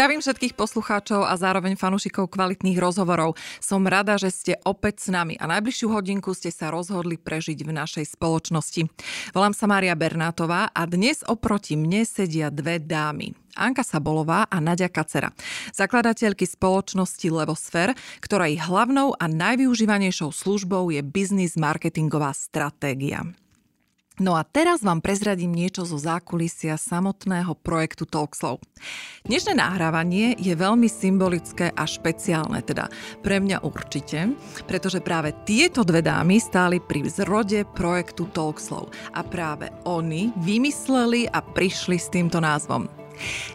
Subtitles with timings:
[0.00, 3.36] Zdravím všetkých poslucháčov a zároveň fanúšikov kvalitných rozhovorov.
[3.60, 7.68] Som rada, že ste opäť s nami a najbližšiu hodinku ste sa rozhodli prežiť v
[7.68, 8.88] našej spoločnosti.
[9.36, 13.36] Volám sa Mária Bernátová a dnes oproti mne sedia dve dámy.
[13.60, 15.36] Anka Sabolová a Nadia Kacera,
[15.76, 17.92] zakladateľky spoločnosti Levosfér,
[18.24, 23.28] ktorej hlavnou a najvyužívanejšou službou je biznis marketingová stratégia.
[24.20, 28.60] No a teraz vám prezradím niečo zo zákulisia samotného projektu Talkslow.
[29.24, 32.92] Dnešné nahrávanie je veľmi symbolické a špeciálne, teda
[33.24, 34.36] pre mňa určite,
[34.68, 41.40] pretože práve tieto dve dámy stáli pri zrode projektu Talkslow a práve oni vymysleli a
[41.40, 42.99] prišli s týmto názvom.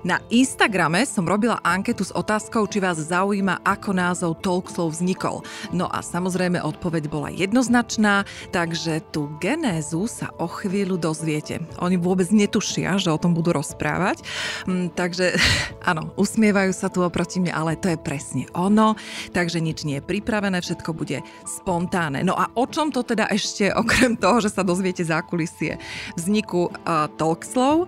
[0.05, 5.41] Na Instagrame som robila anketu s otázkou, či vás zaujíma, ako názov Talkslow vznikol.
[5.73, 11.61] No a samozrejme odpoveď bola jednoznačná, takže tú genézu sa o chvíľu dozviete.
[11.81, 14.21] Oni vôbec netušia, že o tom budú rozprávať.
[14.69, 15.35] Mm, takže
[15.89, 18.93] áno, usmievajú sa tu oproti mne, ale to je presne ono.
[19.33, 22.21] Takže nič nie je pripravené, všetko bude spontánne.
[22.21, 25.77] No a o čom to teda ešte, okrem toho, že sa dozviete zákulisie
[26.17, 27.87] vzniku uh, Talkslow?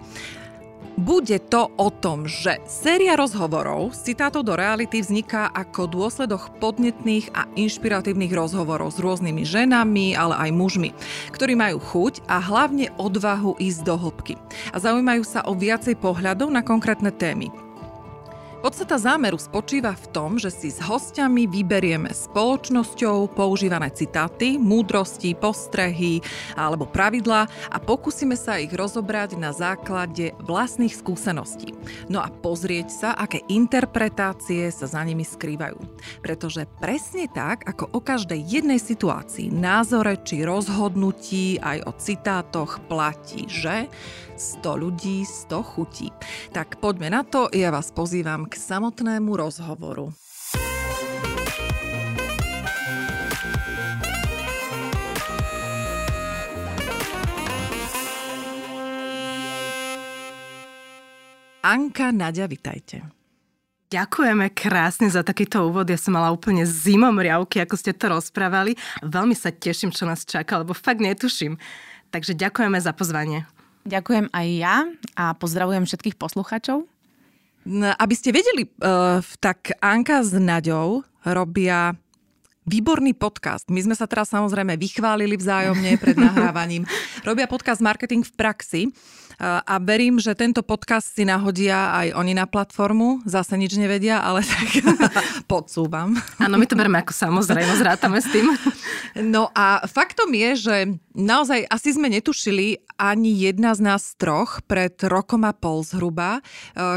[0.97, 7.29] Bude to o tom, že séria rozhovorov z citátov do reality vzniká ako dôsledok podnetných
[7.37, 10.89] a inšpiratívnych rozhovorov s rôznymi ženami, ale aj mužmi,
[11.29, 14.41] ktorí majú chuť a hlavne odvahu ísť do hĺbky
[14.73, 17.66] a zaujímajú sa o viacej pohľadov na konkrétne témy.
[18.67, 26.19] Podstata zámeru spočíva v tom, že si s hostiami vyberieme spoločnosťou používané citáty, múdrosti, postrehy
[26.59, 31.79] alebo pravidlá a pokúsime sa ich rozobrať na základe vlastných skúseností.
[32.11, 35.79] No a pozrieť sa, aké interpretácie sa za nimi skrývajú.
[36.19, 43.47] Pretože presne tak, ako o každej jednej situácii, názore či rozhodnutí aj o citátoch platí,
[43.47, 43.87] že
[44.37, 46.13] 100 ľudí, 100 chutí.
[46.53, 50.13] Tak poďme na to, ja vás pozývam k samotnému rozhovoru.
[61.67, 63.03] Anka, Nadia, vitajte.
[63.91, 65.87] Ďakujeme krásne za takýto úvod.
[65.87, 68.75] Ja som mala úplne zimom riavky, ako ste to rozprávali.
[69.03, 71.59] Veľmi sa teším, čo nás čaká, lebo fakt netuším.
[72.07, 73.47] Takže ďakujeme za pozvanie.
[73.87, 74.75] Ďakujem aj ja
[75.15, 76.83] a pozdravujem všetkých poslucháčov.
[77.67, 81.95] No, aby ste vedeli, uh, tak Anka s Naďou robia
[82.67, 83.71] výborný podcast.
[83.71, 86.83] My sme sa teraz samozrejme vychválili vzájomne pred nahrávaním.
[87.23, 88.81] Robia podcast Marketing v praxi
[89.39, 93.21] a verím, že tento podcast si nahodia aj oni na platformu.
[93.23, 94.81] Zase nič nevedia, ale tak
[95.51, 96.17] podsúvam.
[96.41, 98.49] Áno, my to bereme ako samozrejme, zrátame s tým.
[99.21, 100.75] No a faktom je, že
[101.17, 106.41] naozaj asi sme netušili ani jedna z nás troch pred rokom a pol zhruba, e,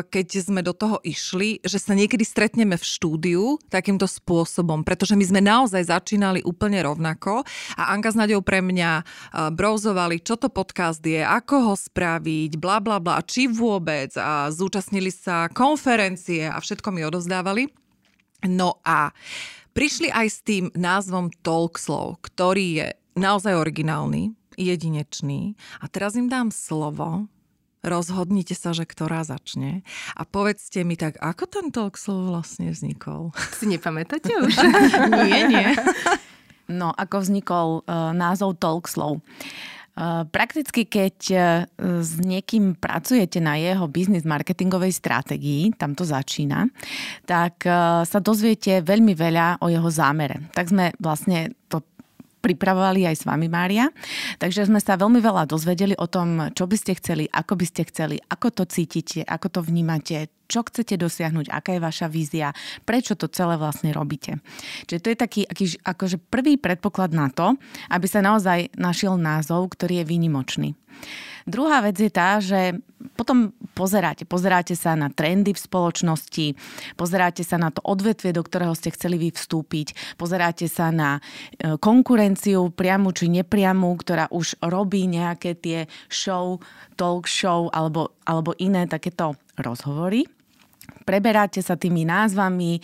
[0.04, 5.24] keď sme do toho išli, že sa niekedy stretneme v štúdiu takýmto spôsobom, pretože my
[5.24, 7.48] sme naozaj začínali úplne rovnako
[7.80, 9.02] a Anka s Naďou pre mňa e,
[9.56, 15.08] brouzovali, čo to podcast je, ako ho spraviť, bla bla bla, či vôbec a zúčastnili
[15.08, 17.72] sa konferencie a všetko mi odozdávali.
[18.48, 19.12] No a
[19.76, 25.56] prišli aj s tým názvom Talkslow, ktorý je naozaj originálny, jedinečný.
[25.80, 27.26] A teraz im dám slovo,
[27.80, 29.80] rozhodnite sa, že ktorá začne
[30.12, 33.32] a povedzte mi tak, ako ten Talkslow vlastne vznikol.
[33.56, 34.52] Si nepamätáte už?
[35.28, 35.68] nie, nie.
[36.70, 39.18] No, ako vznikol uh, názov Talkslow.
[40.30, 41.38] Prakticky, keď e,
[42.00, 46.72] s niekým pracujete na jeho biznis marketingovej stratégii, tam to začína,
[47.28, 47.66] tak
[48.08, 50.40] sa dozviete veľmi veľa o jeho zámere.
[50.56, 51.84] Tak sme vlastne to
[52.40, 53.92] pripravovali aj s vami, Mária.
[54.40, 57.82] Takže sme sa veľmi veľa dozvedeli o tom, čo by ste chceli, ako by ste
[57.88, 62.50] chceli, ako to cítite, ako to vnímate, čo chcete dosiahnuť, aká je vaša vízia,
[62.82, 64.42] prečo to celé vlastne robíte.
[64.90, 67.54] Čiže to je taký aký, akože prvý predpoklad na to,
[67.86, 70.70] aby sa naozaj našiel názov, ktorý je výnimočný.
[71.50, 72.78] Druhá vec je tá, že
[73.18, 74.22] potom pozeráte.
[74.22, 76.46] Pozeráte sa na trendy v spoločnosti,
[76.94, 81.74] pozeráte sa na to odvetvie, do ktorého ste chceli vy vstúpiť, pozeráte sa na e,
[81.76, 86.62] konkurenciu priamu či nepriamu, ktorá už robí nejaké tie show,
[86.94, 90.39] talk show alebo, alebo iné takéto rozhovory
[91.04, 92.80] preberáte sa tými názvami, e,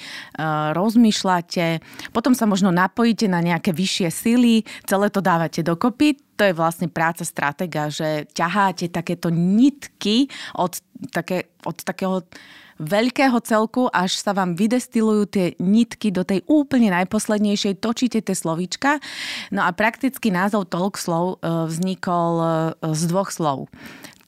[0.73, 1.81] rozmýšľate,
[2.11, 4.55] potom sa možno napojíte na nejaké vyššie sily,
[4.85, 6.19] celé to dávate dokopy.
[6.37, 10.77] To je vlastne práca stratega, že ťaháte takéto nitky od,
[11.13, 12.29] také, od takého
[12.77, 19.01] veľkého celku, až sa vám vydestilujú tie nitky do tej úplne najposlednejšej, točíte tie slovíčka.
[19.49, 22.47] No a prakticky názov Talk Slow e, vznikol e,
[22.93, 23.73] z dvoch slov.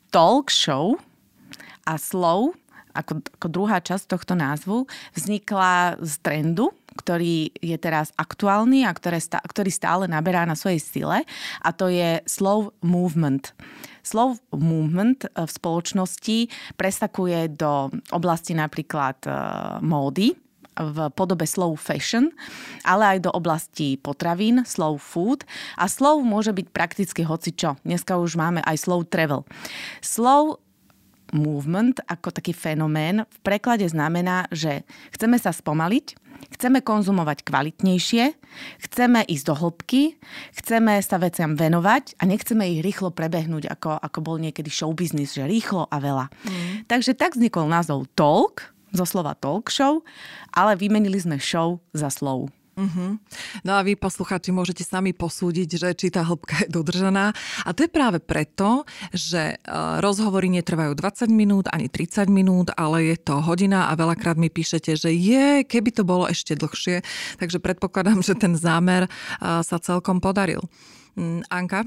[0.09, 0.97] Talk show
[1.85, 2.57] a slow
[2.99, 9.23] ako, ako druhá časť tohto názvu, vznikla z trendu, ktorý je teraz aktuálny a ktoré,
[9.23, 11.19] ktorý stále naberá na svojej sile
[11.63, 13.55] a to je slow movement.
[14.03, 19.23] Slow movement v spoločnosti prestakuje do oblasti napríklad
[19.85, 20.35] módy,
[20.79, 22.31] v podobe slow fashion,
[22.87, 25.43] ale aj do oblasti potravín, slow food
[25.75, 27.75] a slow môže byť prakticky hocičo.
[27.83, 29.43] Dneska už máme aj slow travel.
[29.99, 30.63] Slow
[31.35, 36.17] movement ako taký fenomén v preklade znamená, že chceme sa spomaliť,
[36.57, 38.25] chceme konzumovať kvalitnejšie,
[38.89, 40.03] chceme ísť do hĺbky,
[40.57, 45.37] chceme sa veciam venovať a nechceme ich rýchlo prebehnúť, ako, ako bol niekedy show business,
[45.37, 46.27] že rýchlo a veľa.
[46.47, 46.89] Mm.
[46.89, 50.01] Takže tak vznikol názov Talk, zo slova talk show,
[50.57, 52.49] ale vymenili sme show za slow.
[52.79, 53.19] Uh-huh.
[53.67, 57.35] No a vy, poslucháči, môžete sami posúdiť, že či tá hĺbka je dodržaná.
[57.67, 63.11] A to je práve preto, že uh, rozhovory netrvajú 20 minút ani 30 minút, ale
[63.11, 67.03] je to hodina a veľakrát mi píšete, že je, keby to bolo ešte dlhšie.
[67.43, 70.63] Takže predpokladám, že ten zámer uh, sa celkom podaril.
[71.19, 71.83] Um, Anka?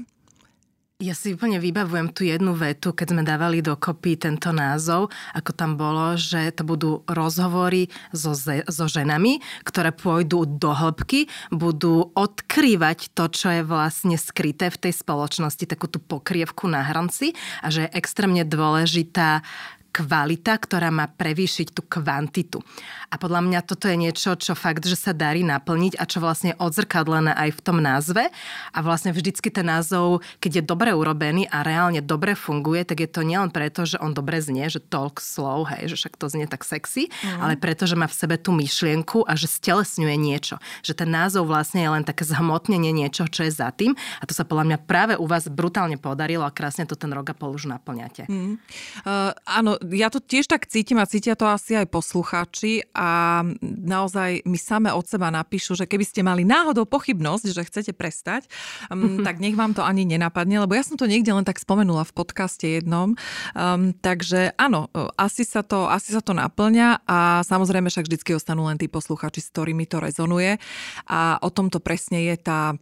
[1.02, 5.74] Ja si úplne vybavujem tú jednu vetu, keď sme dávali dokopy tento názov, ako tam
[5.74, 13.10] bolo, že to budú rozhovory so, ze, so ženami, ktoré pôjdu do hĺbky, budú odkrývať
[13.18, 17.34] to, čo je vlastne skryté v tej spoločnosti, takú tú pokrievku na hrnci
[17.66, 19.42] a že je extrémne dôležitá
[19.92, 22.64] kvalita, ktorá má prevýšiť tú kvantitu.
[23.12, 26.56] A podľa mňa toto je niečo, čo fakt, že sa darí naplniť a čo vlastne
[26.56, 28.32] je odzrkadlené aj v tom názve.
[28.72, 33.10] A vlastne vždycky ten názov, keď je dobre urobený a reálne dobre funguje, tak je
[33.12, 36.48] to nielen preto, že on dobre znie, že talk slow, hej, že však to znie
[36.48, 37.44] tak sexy, mm.
[37.44, 40.56] ale preto, že má v sebe tú myšlienku a že stelesňuje niečo.
[40.80, 43.92] Že ten názov vlastne je len také zhmotnenie niečo, čo je za tým.
[43.92, 47.28] A to sa podľa mňa práve u vás brutálne podarilo a krásne to ten rok
[47.28, 48.24] a pol už naplňate.
[48.30, 48.56] Mm.
[49.04, 54.46] Uh, áno, ja to tiež tak cítim a cítia to asi aj poslucháči a naozaj
[54.46, 58.46] mi same od seba napíšu, že keby ste mali náhodou pochybnosť, že chcete prestať,
[58.92, 62.06] um, tak nech vám to ani nenapadne, lebo ja som to niekde len tak spomenula
[62.06, 63.14] v podcaste jednom.
[63.56, 68.68] Um, takže áno, asi sa, to, asi sa to naplňa a samozrejme však vždycky ostanú
[68.68, 70.60] len tí poslucháči, s ktorými to rezonuje.
[71.08, 72.76] A o tom to presne je tá,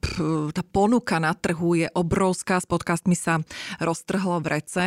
[0.51, 3.43] tá ponuka na trhu je obrovská, s podcastmi sa
[3.79, 4.85] roztrhlo v rece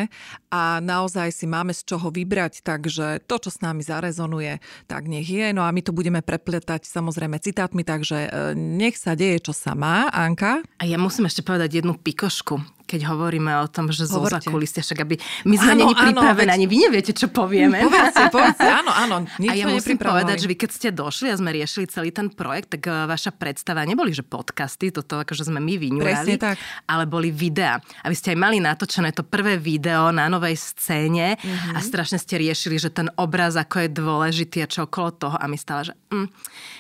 [0.52, 4.60] a naozaj si máme z čoho toho vybrať, takže to, čo s nami zarezonuje,
[4.92, 5.56] tak nech je.
[5.56, 8.30] No a my to budeme prepletať samozrejme citátmi, takže e,
[8.60, 10.12] nech sa deje, čo sa má.
[10.12, 10.60] Anka?
[10.60, 15.02] A ja musím ešte povedať jednu pikošku keď hovoríme o tom, že zo zakuliste, však
[15.02, 15.18] aby
[15.50, 17.82] my sme není pripravené, ani vy neviete, čo povieme.
[17.82, 19.26] Povedzte, povedzte, áno, áno.
[19.50, 22.78] A ja musím povedať, že vy keď ste došli a sme riešili celý ten projekt,
[22.78, 26.38] tak uh, vaša predstava neboli, že podcasty, toto akože sme my vyňurali,
[26.86, 27.82] ale boli videá.
[28.06, 31.74] A vy ste aj mali natočené to prvé video na novej scéne mm-hmm.
[31.74, 35.46] a strašne ste riešili, že ten obraz ako je dôležitý a čo okolo toho a
[35.50, 36.28] my stále, že, mm,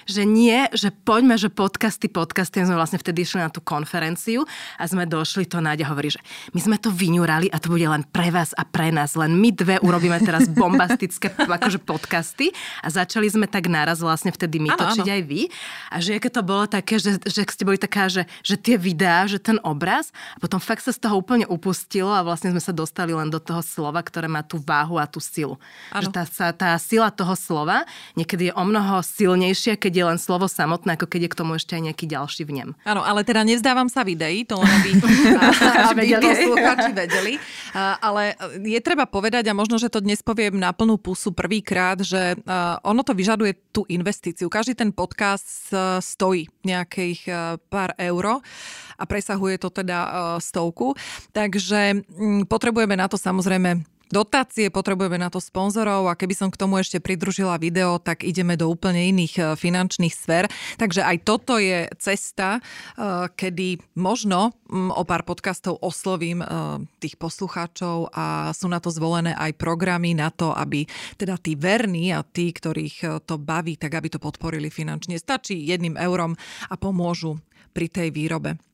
[0.06, 4.44] že nie, že poďme, že podcasty, podcasty, my sme vlastne vtedy išli na tú konferenciu
[4.78, 6.20] a sme došli to náď hovorí, že
[6.52, 9.16] my sme to vyňurali a to bude len pre vás a pre nás.
[9.16, 11.32] Len my dve urobíme teraz bombastické
[11.64, 12.52] akože podcasty
[12.84, 15.48] a začali sme tak naraz vlastne vtedy my točiť aj vy.
[15.94, 19.24] A že aké to bolo také, že, že ste boli taká, že, že tie videá,
[19.30, 22.74] že ten obraz a potom fakt sa z toho úplne upustilo a vlastne sme sa
[22.76, 25.56] dostali len do toho slova, ktoré má tú váhu a tú silu.
[25.94, 26.04] Ano.
[26.04, 30.50] Že tá, tá sila toho slova niekedy je o mnoho silnejšia, keď je len slovo
[30.50, 32.76] samotné, ako keď je k tomu ešte aj nejaký ďalší vnem.
[32.84, 34.78] Áno, ale teda nezdávam sa videí, to len
[35.92, 36.24] vedeli.
[36.24, 37.34] poslucháči vedeli.
[38.00, 42.40] Ale je treba povedať, a možno, že to dnes poviem na plnú pusu prvýkrát, že
[42.88, 44.48] ono to vyžaduje tú investíciu.
[44.48, 45.68] Každý ten podcast
[46.00, 47.28] stojí nejakých
[47.68, 48.40] pár euro
[48.96, 50.96] a presahuje to teda stovku.
[51.36, 52.08] Takže
[52.48, 57.00] potrebujeme na to samozrejme dotácie, potrebujeme na to sponzorov a keby som k tomu ešte
[57.00, 60.50] pridružila video, tak ideme do úplne iných e, finančných sfér.
[60.78, 62.62] Takže aj toto je cesta, e,
[63.32, 66.48] kedy možno o pár podcastov oslovím e,
[66.98, 72.12] tých poslucháčov a sú na to zvolené aj programy na to, aby teda tí verní
[72.12, 75.18] a tí, ktorých to baví, tak aby to podporili finančne.
[75.18, 76.34] Stačí jedným eurom
[76.70, 77.38] a pomôžu
[77.74, 78.73] pri tej výrobe.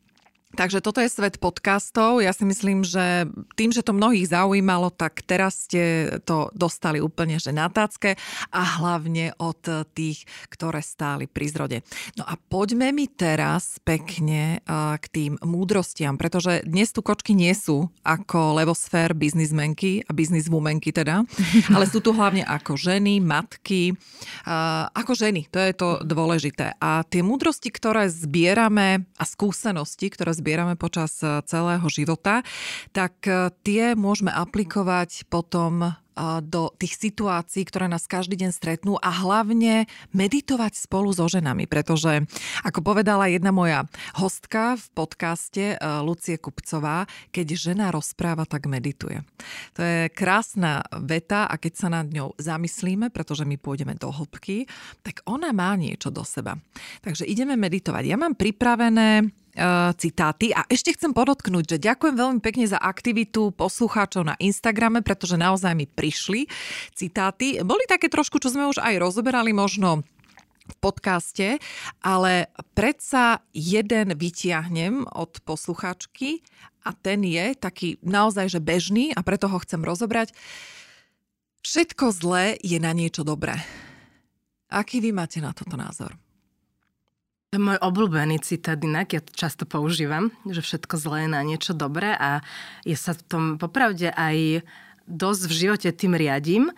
[0.50, 2.26] Takže toto je svet podcastov.
[2.26, 7.38] Ja si myslím, že tým, že to mnohých zaujímalo, tak teraz ste to dostali úplne
[7.38, 8.18] že na tácke
[8.50, 9.62] a hlavne od
[9.94, 11.78] tých, ktoré stáli pri zrode.
[12.18, 14.66] No a poďme mi teraz pekne
[14.98, 21.30] k tým múdrostiam, pretože dnes tu kočky nie sú ako levosfér biznismenky a bizniswomenky teda,
[21.78, 23.94] ale sú tu hlavne ako ženy, matky,
[24.98, 26.74] ako ženy, to je to dôležité.
[26.82, 32.42] A tie múdrosti, ktoré zbierame a skúsenosti, ktoré zbierame počas e, celého života,
[32.96, 36.00] tak e, tie môžeme aplikovať potom
[36.44, 42.28] do tých situácií, ktoré nás každý deň stretnú a hlavne meditovať spolu so ženami, pretože
[42.68, 43.88] ako povedala jedna moja
[44.20, 49.24] hostka v podcaste Lucie Kupcová, keď žena rozpráva, tak medituje.
[49.80, 54.68] To je krásna veta a keď sa nad ňou zamyslíme, pretože my pôjdeme do hĺbky,
[55.06, 56.60] tak ona má niečo do seba.
[57.00, 58.04] Takže ideme meditovať.
[58.04, 59.40] Ja mám pripravené
[60.00, 60.56] citáty.
[60.56, 65.76] A ešte chcem podotknúť, že ďakujem veľmi pekne za aktivitu poslucháčov na Instagrame, pretože naozaj
[65.76, 66.48] mi prišli
[66.96, 67.60] citáty.
[67.62, 70.08] Boli také trošku, čo sme už aj rozoberali možno
[70.70, 71.58] v podcaste,
[72.06, 76.46] ale predsa jeden vytiahnem od poslucháčky
[76.86, 80.32] a ten je taký naozaj, že bežný a preto ho chcem rozobrať.
[81.66, 83.60] Všetko zlé je na niečo dobré.
[84.70, 86.14] Aký vy máte na toto názor?
[87.50, 91.42] To je môj obľúbený citát inak, ja to často používam, že všetko zlé je na
[91.42, 92.46] niečo dobré a
[92.86, 94.62] ja sa v tom popravde aj
[95.10, 96.70] dosť v živote tým riadím,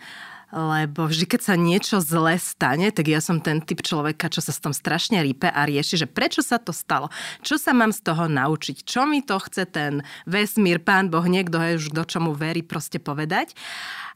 [0.48, 4.48] lebo vždy, keď sa niečo zlé stane, tak ja som ten typ človeka, čo sa
[4.48, 7.12] s tom strašne rípe a rieši, že prečo sa to stalo,
[7.44, 11.60] čo sa mám z toho naučiť, čo mi to chce ten vesmír, pán Boh, niekto
[11.60, 13.52] je už do čomu verí proste povedať.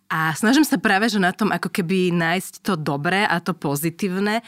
[0.07, 4.39] A snažím sa práve, že na tom ako keby nájsť to dobré a to pozitívne.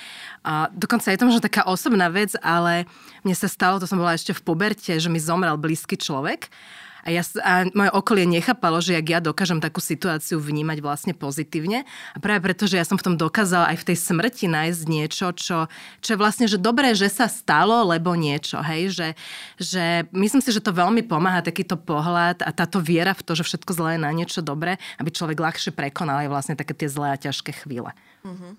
[0.46, 2.86] A dokonca je to možno taká osobná vec, ale
[3.26, 6.46] mne sa stalo, to som bola ešte v puberte, že mi zomrel blízky človek.
[7.05, 11.87] A, ja, a moje okolie nechápalo, že jak ja dokážem takú situáciu vnímať vlastne pozitívne.
[12.14, 15.26] A práve preto, že ja som v tom dokázala aj v tej smrti nájsť niečo,
[15.35, 15.71] čo,
[16.02, 18.59] čo je vlastne, že dobré, že sa stalo, lebo niečo.
[18.62, 18.95] Hej?
[18.95, 19.09] Že,
[19.59, 23.47] že myslím si, že to veľmi pomáha takýto pohľad a táto viera v to, že
[23.47, 27.14] všetko zlé je na niečo dobré, aby človek ľahšie prekonal aj vlastne také tie zlé
[27.14, 27.95] a ťažké chvíle.
[28.26, 28.59] Uh-huh.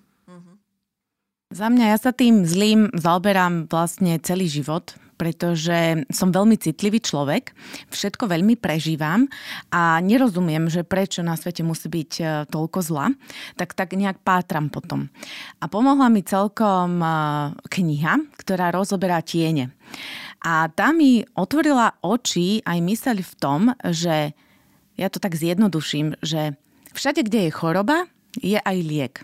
[1.50, 7.50] Za mňa ja sa tým zlým zaoberám vlastne celý život, pretože som veľmi citlivý človek,
[7.90, 9.26] všetko veľmi prežívam
[9.74, 13.10] a nerozumiem, že prečo na svete musí byť e, toľko zla,
[13.58, 15.10] tak tak nejak pátram potom.
[15.58, 17.10] A pomohla mi celkom e,
[17.66, 19.74] kniha, ktorá rozoberá tiene.
[20.46, 24.38] A tá mi otvorila oči aj myseľ v tom, že
[24.94, 26.54] ja to tak zjednoduším, že
[26.94, 28.06] všade, kde je choroba,
[28.38, 29.14] je aj liek.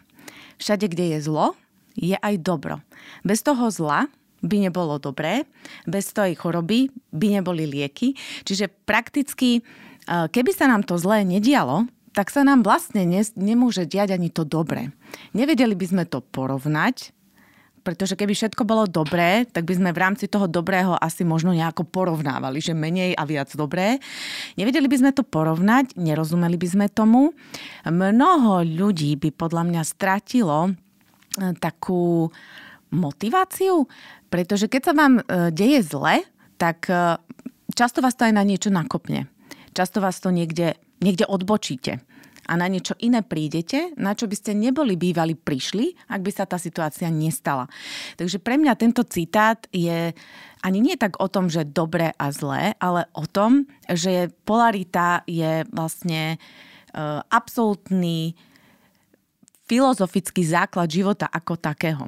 [0.59, 1.55] Všade, kde je zlo,
[1.97, 2.85] je aj dobro.
[3.25, 4.07] Bez toho zla
[4.45, 5.49] by nebolo dobré,
[5.89, 8.15] bez tej choroby by neboli lieky.
[8.45, 9.63] Čiže prakticky, e,
[10.07, 14.45] keby sa nám to zlé nedialo, tak sa nám vlastne ne, nemôže diať ani to
[14.45, 14.93] dobré.
[15.37, 17.13] Nevedeli by sme to porovnať,
[17.87, 21.87] pretože keby všetko bolo dobré, tak by sme v rámci toho dobrého asi možno nejako
[21.87, 24.03] porovnávali, že menej a viac dobré.
[24.59, 27.31] Nevedeli by sme to porovnať, nerozumeli by sme tomu.
[27.87, 30.75] Mnoho ľudí by podľa mňa stratilo
[31.61, 32.33] takú
[32.91, 33.85] motiváciu
[34.37, 35.23] pretože keď sa vám e,
[35.55, 36.27] deje zle,
[36.59, 37.19] tak e,
[37.75, 39.31] často vás to aj na niečo nakopne.
[39.77, 42.03] Často vás to niekde, niekde odbočíte
[42.47, 46.47] a na niečo iné prídete, na čo by ste neboli bývali prišli, ak by sa
[46.47, 47.67] tá situácia nestala.
[48.15, 50.15] Takže pre mňa tento citát je
[50.63, 55.67] ani nie tak o tom, že dobré a zlé, ale o tom, že polarita je
[55.75, 58.39] vlastne uh, absolútny
[59.67, 62.07] filozofický základ života ako takého.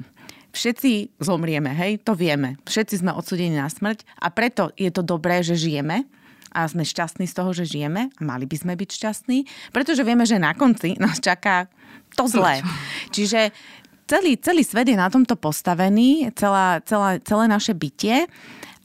[0.49, 2.57] Všetci zomrieme, hej, to vieme.
[2.65, 6.09] Všetci sme odsudení na smrť a preto je to dobré, že žijeme
[6.49, 8.09] a sme šťastní z toho, že žijeme.
[8.09, 9.37] A mali by sme byť šťastní,
[9.69, 11.69] pretože vieme, že na konci nás čaká
[12.17, 12.65] to zlé.
[13.13, 13.53] Čiže
[14.09, 18.25] celý, celý svet je na tomto postavený, celá, celá, celé naše bytie.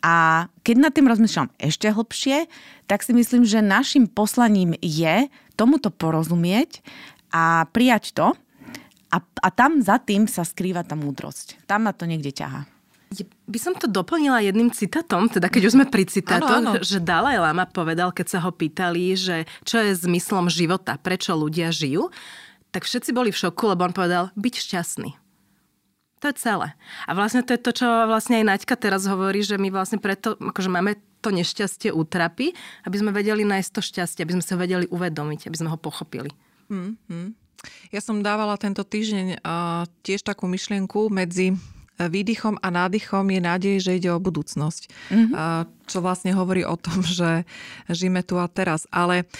[0.04, 2.44] A keď nad tým rozmýšľam ešte hlbšie,
[2.84, 6.84] tak si myslím, že našim poslaním je tomuto porozumieť
[7.32, 8.36] a prijať to,
[9.14, 11.62] a, a tam za tým sa skrýva tá múdrosť.
[11.70, 12.66] Tam ma to niekde ťaha.
[13.46, 17.62] By som to doplnila jedným citátom, teda keď už sme pri citátoch, že Dalaj Lama
[17.70, 22.10] povedal, keď sa ho pýtali, že čo je zmyslom života, prečo ľudia žijú,
[22.74, 25.14] tak všetci boli v šoku, lebo on povedal, byť šťastný.
[26.26, 26.74] To je celé.
[27.06, 30.34] A vlastne to je to, čo vlastne aj Naďka teraz hovorí, že my vlastne preto,
[30.34, 32.50] akože máme to nešťastie útrapy,
[32.82, 36.34] aby sme vedeli nájsť to šťastie, aby sme sa vedeli uvedomiť, aby sme ho pochopili.
[36.66, 37.43] Hmm, hmm.
[37.92, 41.56] Ja som dávala tento týždeň uh, tiež takú myšlienku medzi
[41.94, 44.82] výdychom a nádychom je nádej, že ide o budúcnosť.
[44.90, 45.30] Mm-hmm.
[45.30, 47.46] Uh, čo vlastne hovorí o tom, že
[47.86, 48.90] žijeme tu a teraz.
[48.90, 49.30] Ale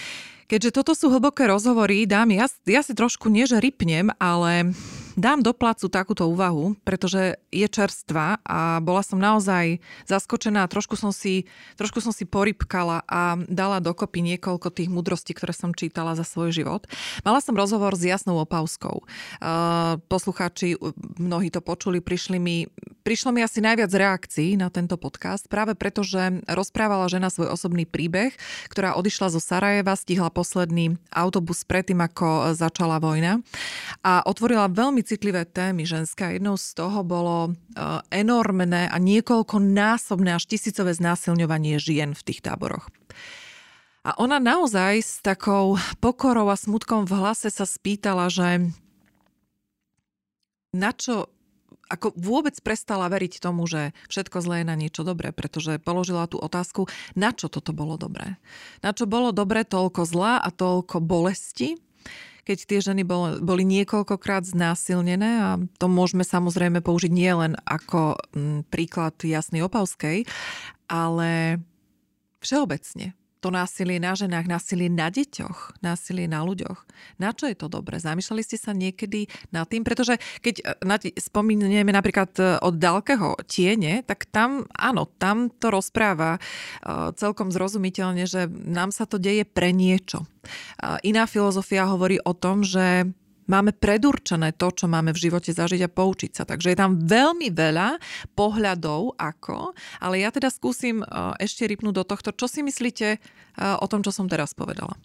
[0.47, 4.71] keďže toto sú hlboké rozhovory, dám, ja, ja si trošku nie, že rypnem, ale
[5.15, 10.67] dám do placu takúto úvahu, pretože je čerstvá a bola som naozaj zaskočená.
[10.67, 11.47] Trošku som si,
[11.79, 16.51] trošku som si porybkala a dala dokopy niekoľko tých mudrostí, ktoré som čítala za svoj
[16.51, 16.83] život.
[17.23, 19.07] Mala som rozhovor s Jasnou Opavskou.
[20.11, 20.75] Poslucháči,
[21.15, 22.67] mnohí to počuli, prišli mi,
[23.07, 27.87] prišlo mi asi najviac reakcií na tento podcast, práve preto, že rozprávala žena svoj osobný
[27.87, 28.35] príbeh,
[28.67, 33.39] ktorá odišla zo Sarajeva, stihla posledný autobus predtým, ako začala vojna
[34.03, 36.41] a otvorila veľmi citlivé témy ženské.
[36.41, 42.89] Jednou z toho bolo eh, enormné a niekoľkonásobné až tisícové znásilňovanie žien v tých táboroch.
[44.05, 48.69] A ona naozaj s takou pokorou a smutkom v hlase sa spýtala, že
[50.77, 51.33] na čo
[51.89, 56.41] ako vôbec prestala veriť tomu, že všetko zlé je na niečo dobré, pretože položila tú
[56.41, 58.41] otázku, na čo toto bolo dobré.
[58.81, 61.77] Na čo bolo dobré toľko zla a toľko bolesti,
[62.45, 65.49] keď tie ženy bol, boli niekoľkokrát znásilnené a
[65.81, 70.29] to môžeme samozrejme použiť nielen ako m, príklad Jasnej Opavskej,
[70.85, 71.59] ale
[72.45, 76.81] všeobecne to násilie na ženách, násilie na deťoch, násilie na ľuďoch.
[77.21, 78.01] Na čo je to dobré?
[78.01, 79.85] Zamýšľali ste sa niekedy nad tým?
[79.85, 85.69] Pretože keď e, na, spomíname napríklad e, od Dalkeho tiene, tak tam, áno, tam to
[85.69, 90.25] rozpráva uh, celkom zrozumiteľne, že nám sa to deje pre niečo.
[91.05, 93.09] Iná filozofia hovorí o tom, že
[93.47, 96.43] máme predurčené to, čo máme v živote zažiť a poučiť sa.
[96.45, 97.97] Takže je tam veľmi veľa
[98.33, 101.05] pohľadov ako, ale ja teda skúsim e,
[101.41, 102.29] ešte rypnúť do tohto.
[102.33, 103.19] Čo si myslíte e,
[103.59, 104.97] o tom, čo som teraz povedala?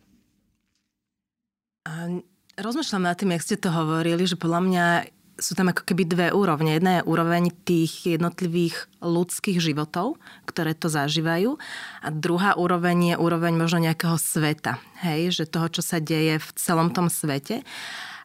[2.60, 4.84] Rozmýšľam nad tým, jak ste to hovorili, že podľa mňa
[5.40, 6.76] sú tam ako keby dve úrovne.
[6.76, 11.56] Jedna je úroveň tých jednotlivých ľudských životov, ktoré to zažívajú.
[12.04, 14.76] A druhá úroveň je úroveň možno nejakého sveta.
[15.00, 17.64] Hej, že toho, čo sa deje v celom tom svete.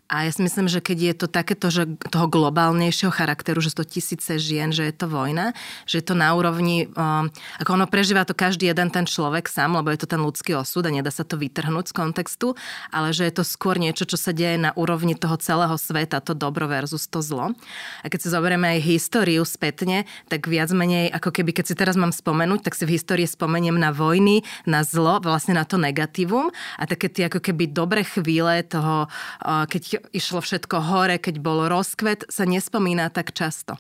[0.05, 3.81] A ja si myslím, že keď je to takéto, že toho globálnejšieho charakteru, že to
[3.81, 5.57] tisíce žien, že je to vojna,
[5.89, 9.73] že je to na úrovni, um, ako ono prežíva to každý jeden ten človek sám,
[9.73, 12.53] lebo je to ten ľudský osud a nedá sa to vytrhnúť z kontextu,
[12.93, 16.37] ale že je to skôr niečo, čo sa deje na úrovni toho celého sveta, to
[16.37, 17.57] dobro versus to zlo.
[18.01, 21.97] A keď si zoberieme aj históriu spätne, tak viac menej, ako keby, keď si teraz
[21.97, 26.53] mám spomenúť, tak si v histórii spomeniem na vojny, na zlo, vlastne na to negatívum
[26.77, 29.09] a také tie ako keby dobré chvíle toho,
[29.41, 33.79] uh, keď išlo všetko hore, keď bol rozkvet, sa nespomína tak často.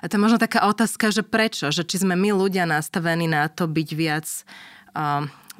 [0.00, 1.68] A to je možno taká otázka, že prečo?
[1.68, 4.26] Že či sme my ľudia nastavení na to byť viac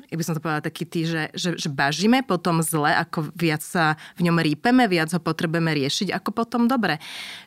[0.08, 3.60] ja by som to povedala taký tý, že, že, že bažíme potom zle, ako viac
[3.60, 6.96] sa v ňom rípeme, viac ho potrebujeme riešiť, ako potom dobre.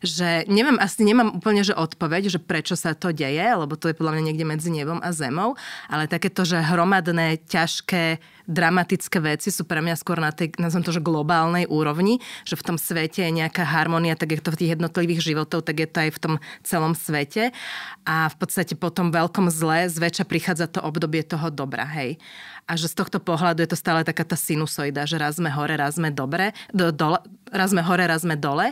[0.05, 3.97] Že neviem, asi nemám úplne že odpoveď, že prečo sa to deje, lebo to je
[3.97, 5.57] podľa mňa niekde medzi nebom a zemou,
[5.89, 10.91] ale takéto, že hromadné, ťažké dramatické veci sú pre mňa skôr na tej, nazvem to,
[10.91, 14.71] že globálnej úrovni, že v tom svete je nejaká harmonia, tak je to v tých
[14.77, 17.55] jednotlivých životov, tak je to aj v tom celom svete.
[18.03, 22.19] A v podstate po tom veľkom zle zväčša prichádza to obdobie toho dobra, hej.
[22.63, 25.75] A že z tohto pohľadu je to stále taká tá sinusoida, že raz sme hore,
[25.75, 27.19] raz sme dobre, do, dole,
[27.51, 28.71] raz sme hore, raz sme dole.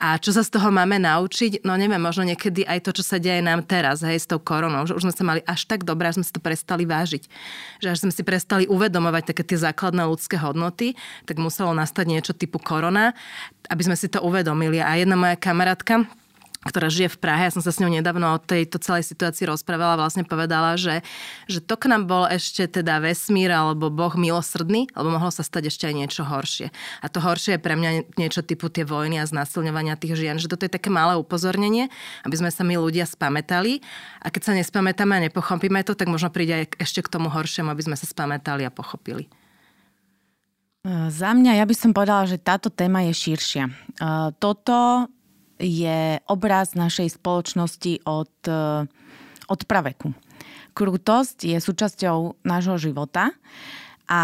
[0.00, 1.60] A čo sa z toho máme naučiť?
[1.60, 4.88] No neviem, možno niekedy aj to, čo sa deje nám teraz, hej, s tou koronou,
[4.88, 7.28] že už sme sa mali až tak dobre, až sme si to prestali vážiť.
[7.84, 10.96] Že až sme si prestali uvedomovať také tie základné ľudské hodnoty,
[11.28, 13.12] tak muselo nastať niečo typu korona,
[13.68, 14.80] aby sme si to uvedomili.
[14.80, 16.08] A jedna moja kamarátka,
[16.60, 19.96] ktorá žije v Prahe, ja som sa s ňou nedávno o tejto celej situácii rozprávala,
[19.96, 21.00] vlastne povedala, že,
[21.48, 25.72] že to k nám bol ešte teda vesmír alebo Boh milosrdný, alebo mohlo sa stať
[25.72, 26.68] ešte aj niečo horšie.
[27.00, 30.52] A to horšie je pre mňa niečo typu tie vojny a znásilňovania tých žien, že
[30.52, 31.88] toto je také malé upozornenie,
[32.28, 33.80] aby sme sa my ľudia spametali
[34.20, 37.72] a keď sa nespamätáme a nepochopíme to, tak možno príde aj ešte k tomu horšiemu,
[37.72, 39.32] aby sme sa spamätali a pochopili.
[41.08, 43.68] Za mňa ja by som povedala, že táto téma je širšia.
[44.40, 45.08] Toto
[45.60, 48.88] je obraz našej spoločnosti od, eh,
[49.46, 50.16] od praveku.
[50.72, 53.36] Krutosť je súčasťou nášho života
[54.10, 54.22] a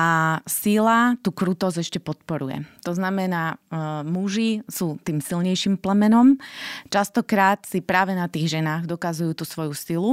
[0.48, 2.64] síla tú krutosť ešte podporuje.
[2.82, 6.40] To znamená, eh, muži sú tým silnejším plemenom.
[6.88, 10.10] Častokrát si práve na tých ženách dokazujú tú svoju silu,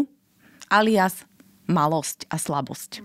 [0.68, 1.24] alias
[1.66, 3.00] malosť a slabosť.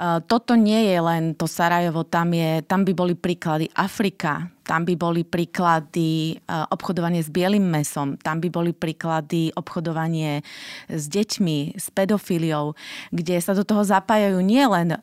[0.00, 4.98] Toto nie je len to Sarajevo, tam, je, tam by boli príklady Afrika, tam by
[4.98, 10.42] boli príklady obchodovanie s bielým mesom, tam by boli príklady obchodovanie
[10.90, 12.74] s deťmi, s pedofíliou,
[13.14, 14.98] kde sa do toho zapájajú nielen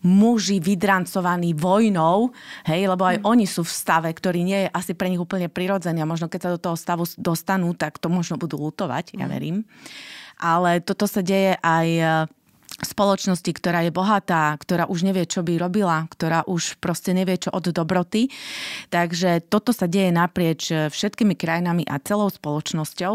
[0.00, 2.30] muži vydrancovaní vojnou,
[2.62, 6.06] hej, lebo aj oni sú v stave, ktorý nie je asi pre nich úplne prirodzený
[6.06, 9.32] a možno keď sa do toho stavu dostanú, tak to možno budú lutovať, ja mm.
[9.34, 9.66] verím.
[10.38, 11.88] Ale toto sa deje aj
[12.78, 17.50] spoločnosti, ktorá je bohatá, ktorá už nevie, čo by robila, ktorá už proste nevie, čo
[17.50, 18.30] od dobroty.
[18.94, 23.14] Takže toto sa deje naprieč všetkými krajinami a celou spoločnosťou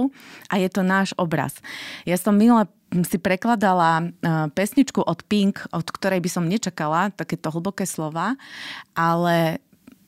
[0.52, 1.64] a je to náš obraz.
[2.04, 2.68] Ja som minule
[3.02, 4.06] si prekladala e,
[4.54, 8.38] pesničku od Pink, od ktorej by som nečakala takéto hlboké slova,
[8.94, 9.58] ale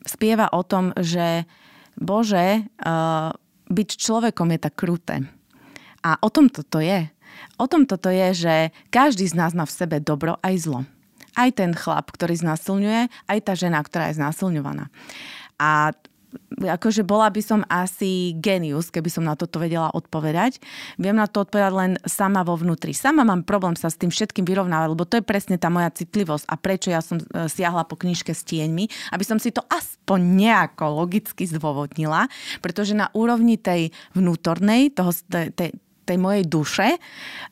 [0.06, 1.50] spieva o tom, že
[1.98, 2.92] Bože, e,
[3.66, 5.26] byť človekom je tak kruté.
[6.06, 7.10] A o tom toto je.
[7.56, 8.56] O tom toto je, že
[8.92, 10.82] každý z nás má v sebe dobro aj zlo.
[11.36, 14.88] Aj ten chlap, ktorý znásilňuje, aj tá žena, ktorá je znásilňovaná.
[15.60, 15.92] A
[16.56, 20.60] akože bola by som asi genius, keby som na toto vedela odpovedať.
[21.00, 22.92] Viem na to odpovedať len sama vo vnútri.
[22.92, 26.46] Sama mám problém sa s tým všetkým vyrovnávať, lebo to je presne tá moja citlivosť
[26.48, 30.20] a prečo ja som e, siahla po knižke s tieňmi, aby som si to aspoň
[30.22, 32.28] nejako logicky zdôvodnila,
[32.60, 36.88] pretože na úrovni tej vnútornej, toho, tej, tej mojej duše,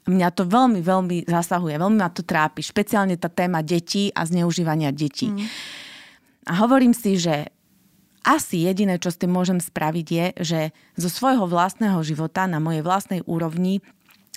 [0.05, 4.93] mňa to veľmi, veľmi zasahuje, veľmi ma to trápi, špeciálne tá téma detí a zneužívania
[4.93, 5.33] detí.
[5.33, 5.45] Mm.
[6.47, 7.49] A hovorím si, že
[8.23, 10.59] asi jediné, čo s tým môžem spraviť, je, že
[10.95, 13.83] zo svojho vlastného života na mojej vlastnej úrovni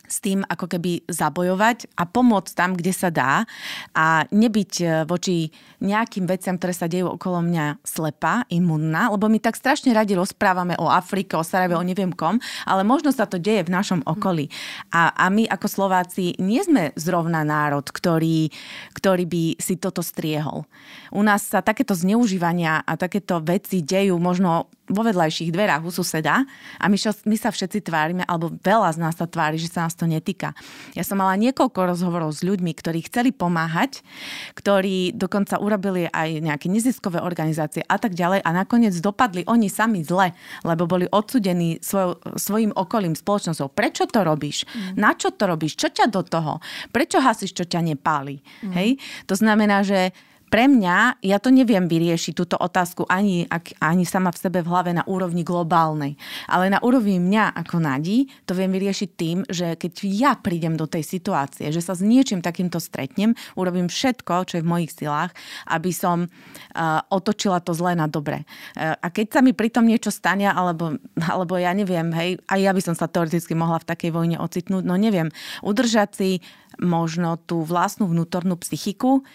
[0.07, 3.45] s tým ako keby zabojovať a pomôcť tam, kde sa dá
[3.92, 5.51] a nebyť e, voči
[5.83, 10.79] nejakým veciam, ktoré sa dejú okolo mňa slepá, imunná, lebo my tak strašne radi rozprávame
[10.81, 14.49] o Afrike, o Sarajeve, o neviem kom, ale možno sa to deje v našom okolí.
[14.95, 18.49] A, a my ako Slováci nie sme zrovna národ, ktorý,
[18.97, 20.64] ktorý by si toto striehol.
[21.12, 26.46] U nás sa takéto zneužívania a takéto veci dejú možno vo vedľajších dverách u suseda
[26.79, 29.87] a my, šo, my sa všetci tvárime, alebo veľa z nás sa tvári, že sa
[29.87, 30.55] nás to netýka.
[30.94, 34.07] Ja som mala niekoľko rozhovorov s ľuďmi, ktorí chceli pomáhať,
[34.55, 40.07] ktorí dokonca urobili aj nejaké neziskové organizácie a tak ďalej a nakoniec dopadli oni sami
[40.07, 40.31] zle,
[40.62, 43.75] lebo boli odsudení svoj, svojim okolím, spoločnosťou.
[43.75, 44.64] Prečo to robíš?
[44.70, 45.03] Mm.
[45.03, 45.75] Na čo to robíš?
[45.75, 46.62] Čo ťa do toho?
[46.94, 48.38] Prečo hasíš, čo ťa nepáli?
[48.62, 48.72] Mm.
[48.72, 48.88] Hej?
[49.27, 50.14] To znamená, že
[50.47, 53.51] pre mňa, ja to neviem vyriešiť túto otázku ani,
[53.83, 56.15] ani sama v sebe v hlave na úrovni globálnej.
[56.47, 60.87] Ale na úrovni mňa ako Nadi to viem vyriešiť tým, že keď ja prídem do
[60.87, 65.35] tej situácie, že sa s niečím takýmto stretnem, urobím všetko, čo je v mojich silách,
[65.67, 68.47] aby som uh, otočila to zlé na dobre.
[68.79, 70.95] Uh, a keď sa mi pritom niečo stane, alebo,
[71.27, 74.87] alebo ja neviem, hej, aj ja by som sa teoreticky mohla v takej vojne ocitnúť,
[74.87, 75.35] no neviem,
[75.67, 76.31] udržať si
[76.79, 79.27] možno tú vlastnú vnútornú psychiku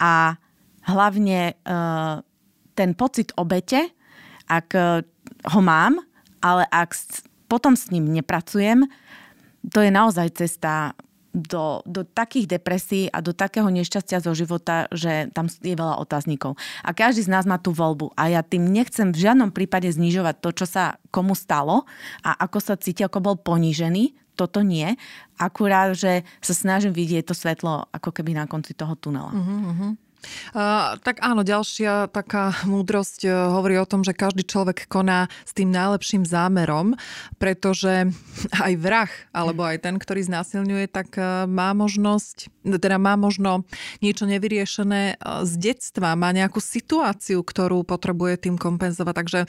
[0.00, 0.40] a
[0.88, 2.24] hlavne uh,
[2.72, 3.92] ten pocit obete,
[4.48, 5.04] ak uh,
[5.52, 6.00] ho mám,
[6.40, 6.96] ale ak
[7.46, 8.88] potom s ním nepracujem,
[9.68, 10.96] to je naozaj cesta
[11.34, 16.56] do, do takých depresí a do takého nešťastia zo života, že tam je veľa otáznikov.
[16.82, 18.16] A každý z nás má tú voľbu.
[18.16, 21.84] A ja tým nechcem v žiadnom prípade znižovať to, čo sa komu stalo
[22.24, 24.16] a ako sa cíti, ako bol ponížený.
[24.38, 24.94] Toto nie.
[25.34, 29.34] Akurát, že sa snažím vidieť to svetlo ako keby na konci toho tunela.
[29.34, 29.92] Uh-huh, uh-huh.
[30.50, 35.54] Uh, tak áno, ďalšia taká múdrosť uh, hovorí o tom, že každý človek koná s
[35.54, 36.98] tým najlepším zámerom,
[37.38, 38.10] pretože
[38.66, 43.62] aj vrah, alebo aj ten, ktorý znásilňuje, tak uh, má možnosť, teda má možno
[44.02, 49.14] niečo nevyriešené uh, z detstva, má nejakú situáciu, ktorú potrebuje tým kompenzovať.
[49.14, 49.40] Takže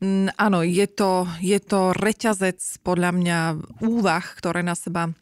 [0.00, 3.38] um, áno, je to, je to reťazec podľa mňa
[3.84, 5.12] úvah, ktoré na seba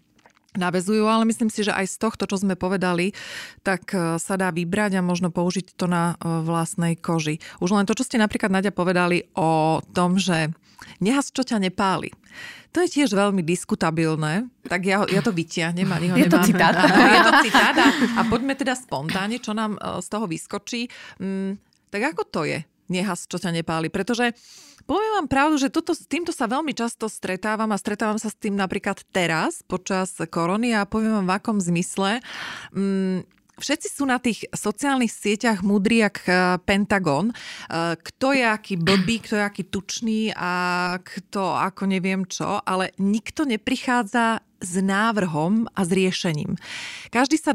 [0.54, 3.12] navezujú, ale myslím si, že aj z tohto, čo sme povedali,
[3.66, 7.42] tak e, sa dá vybrať a možno použiť to na e, vlastnej koži.
[7.58, 10.54] Už len to, čo ste napríklad Nadia povedali o tom, že
[11.02, 12.14] nehas, čo ťa nepáli.
[12.74, 16.74] To je tiež veľmi diskutabilné, tak ja, ja to vytiahnem a ho Je to citát.
[17.14, 17.88] je to citát a,
[18.18, 20.90] a poďme teda spontánne, čo nám e, z toho vyskočí.
[21.22, 21.58] Mm,
[21.90, 22.66] tak ako to je?
[22.90, 23.88] Nehas, čo ťa nepáli.
[23.88, 24.34] Pretože
[24.84, 28.36] Poviem vám pravdu, že toto, s týmto sa veľmi často stretávam a stretávam sa s
[28.36, 32.20] tým napríklad teraz počas korony a poviem vám v akom zmysle.
[32.76, 37.30] Mm, Všetci sú na tých sociálnych sieťach múdri jak e, Pentagon.
[37.30, 37.34] E,
[37.94, 40.52] kto je aký blbý, kto je aký tučný a
[40.98, 46.56] kto ako neviem čo, ale nikto neprichádza s návrhom a s riešením.
[47.12, 47.52] Každý sa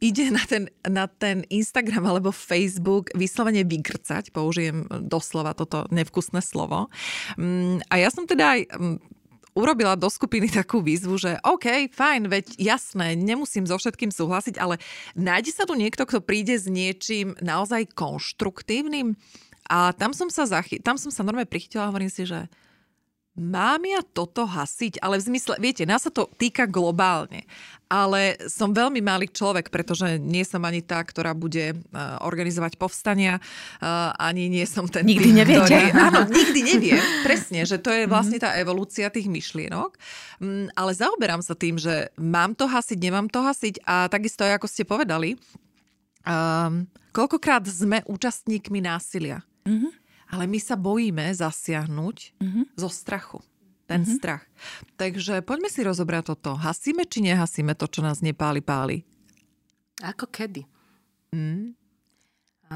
[0.00, 6.88] ide na ten, na ten Instagram alebo Facebook vyslovene vygrcať, použijem doslova toto nevkusné slovo.
[7.36, 9.17] Mm, a ja som teda aj mm,
[9.58, 14.78] urobila do skupiny takú výzvu, že OK, fajn, veď jasné, nemusím so všetkým súhlasiť, ale
[15.18, 19.18] nájde sa tu niekto, kto príde s niečím naozaj konštruktívnym?
[19.68, 22.48] A tam som sa, zachy- tam som sa normálne prichytila a hovorím si, že
[23.38, 24.98] mám ja toto hasiť?
[24.98, 27.46] Ale v zmysle, viete, nás sa to týka globálne.
[27.88, 33.40] Ale som veľmi malý človek, pretože nie som ani tá, ktorá bude uh, organizovať povstania,
[33.40, 35.08] uh, ani nie som ten...
[35.08, 35.72] Nikdy tým, neviete.
[35.72, 37.00] Ktorý, áno, nikdy neviem.
[37.24, 38.10] Presne, že to je mhm.
[38.12, 39.96] vlastne tá evolúcia tých myšlienok.
[40.42, 44.68] Um, ale zaoberám sa tým, že mám to hasiť, nemám to hasiť a takisto, ako
[44.68, 45.40] ste povedali,
[46.28, 46.84] um,
[47.16, 49.40] koľkokrát sme účastníkmi násilia.
[49.64, 52.64] Mm-hmm ale my sa bojíme zasiahnuť mm-hmm.
[52.76, 53.40] zo strachu.
[53.88, 54.16] Ten mm-hmm.
[54.20, 54.44] strach.
[55.00, 56.52] Takže poďme si rozobrať toto.
[56.60, 59.00] Hasíme či nehasíme to, čo nás nepáli, páli?
[60.04, 60.68] Ako kedy?
[61.32, 61.72] Mm.
[62.68, 62.74] A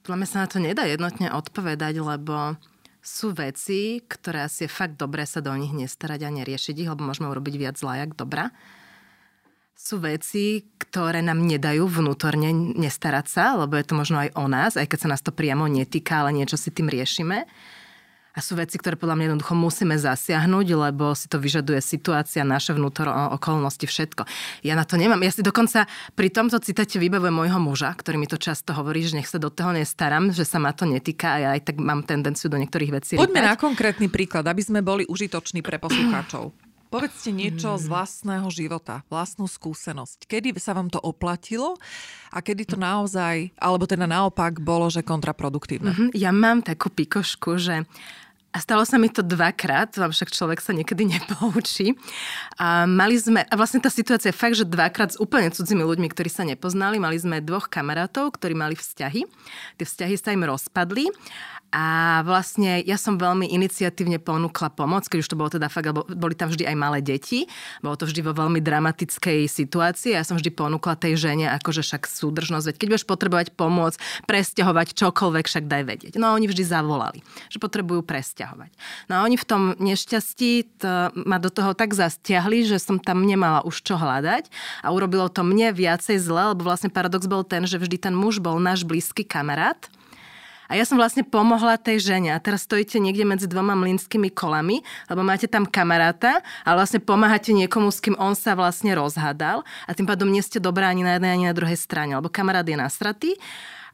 [0.00, 2.56] podľa mňa sa na to nedá jednotne odpovedať, lebo
[3.04, 7.04] sú veci, ktoré asi je fakt dobré sa do nich nestarať a neriešiť ich, lebo
[7.04, 8.50] môžeme urobiť viac zla, jak dobra
[9.76, 14.72] sú veci, ktoré nám nedajú vnútorne nestarať sa, lebo je to možno aj o nás,
[14.80, 17.44] aj keď sa nás to priamo netýka, ale niečo si tým riešime.
[18.36, 22.76] A sú veci, ktoré podľa mňa jednoducho musíme zasiahnuť, lebo si to vyžaduje situácia, naše
[22.76, 24.28] vnútor, okolnosti, všetko.
[24.60, 25.24] Ja na to nemám.
[25.24, 29.16] Ja si dokonca pri tomto citáte vybavujem môjho muža, ktorý mi to často hovorí, že
[29.16, 32.04] nech sa do toho nestaram, že sa ma to netýka a ja aj tak mám
[32.04, 33.48] tendenciu do niektorých vecí Poďme rýpať.
[33.48, 36.65] na konkrétny príklad, aby sme boli užitoční pre poslucháčov.
[36.86, 40.30] Povedzte niečo z vlastného života, vlastnú skúsenosť.
[40.30, 41.74] Kedy sa vám to oplatilo
[42.30, 45.90] a kedy to naozaj, alebo teda naopak bolo, že kontraproduktívne?
[45.92, 46.08] Mm-hmm.
[46.14, 47.84] Ja mám takú pikošku, že
[48.56, 51.92] a stalo sa mi to dvakrát, vám však človek sa niekedy nepoučí.
[52.56, 56.08] A mali sme, a vlastne tá situácia je fakt, že dvakrát s úplne cudzími ľuďmi,
[56.08, 59.28] ktorí sa nepoznali, mali sme dvoch kamarátov, ktorí mali vzťahy.
[59.76, 61.12] Tie vzťahy sa im rozpadli
[61.76, 66.08] a vlastne ja som veľmi iniciatívne ponúkla pomoc, keď už to bolo teda fakt, lebo
[66.08, 67.44] boli tam vždy aj malé deti.
[67.84, 70.16] Bolo to vždy vo veľmi dramatickej situácii.
[70.16, 72.72] Ja som vždy ponúkla tej žene, akože však súdržnosť.
[72.72, 76.12] Veď keď budeš potrebovať pomoc, presťahovať čokoľvek, však daj vedieť.
[76.16, 77.20] No a oni vždy zavolali,
[77.52, 78.72] že potrebujú presťahovať.
[79.12, 83.28] No a oni v tom nešťastí to, ma do toho tak zastiahli, že som tam
[83.28, 84.48] nemala už čo hľadať
[84.80, 88.40] a urobilo to mne viacej zle, lebo vlastne paradox bol ten, že vždy ten muž
[88.40, 89.92] bol náš blízky kamarát
[90.66, 92.34] a ja som vlastne pomohla tej žene.
[92.34, 97.54] A teraz stojíte niekde medzi dvoma mlynskými kolami, lebo máte tam kamaráta a vlastne pomáhate
[97.54, 101.18] niekomu, s kým on sa vlastne rozhádal a tým pádom nie ste dobrá ani na
[101.18, 103.30] jednej, ani na druhej strane, lebo kamarát je nasratý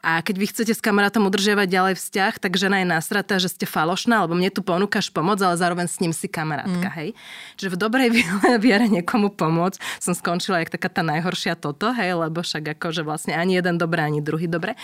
[0.03, 3.71] a keď vy chcete s kamarátom udržiavať ďalej vzťah, tak žena je nasratá, že ste
[3.71, 6.97] falošná, alebo mne tu ponúkaš pomoc, ale zároveň s ním si kamarátka, mm.
[6.99, 7.09] hej.
[7.55, 8.09] Čiže v dobrej
[8.67, 13.39] viere niekomu pomôcť som skončila jak taká tá najhoršia toto, hej, lebo však akože vlastne
[13.39, 14.75] ani jeden dobré, ani druhý dobre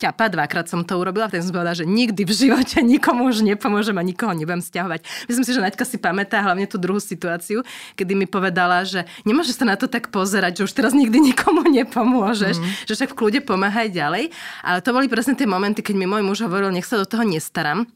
[0.00, 3.92] ťapa, dvakrát som to urobila, vtedy som povedala, že nikdy v živote nikomu už nepomôžem
[4.00, 5.04] a nikoho nebudem stiahovať.
[5.28, 7.60] Myslím si, že Naďka si pamätá hlavne tú druhú situáciu,
[8.00, 11.68] kedy mi povedala, že nemôžeš sa na to tak pozerať, že už teraz nikdy nikomu
[11.84, 12.88] nepomôžeš, mm.
[12.88, 14.32] že však v kľude pomáhaj ďalej.
[14.64, 17.24] Ale to boli presne tie momenty, keď mi môj muž hovoril, nech sa do toho
[17.24, 17.88] nestaram.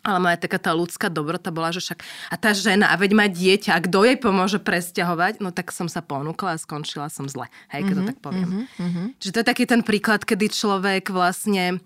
[0.00, 2.00] Ale moja taká tá ľudská dobrota bola, že však
[2.32, 5.92] a tá žena, a veď má dieťa, a kto jej pomôže presťahovať, no tak som
[5.92, 7.52] sa ponúkla a skončila som zle.
[7.68, 8.48] Hej, keď mm-hmm, to mhm, tak poviem.
[8.80, 9.06] Mm-hmm.
[9.20, 11.84] Čiže to je taký ten príklad, kedy človek vlastne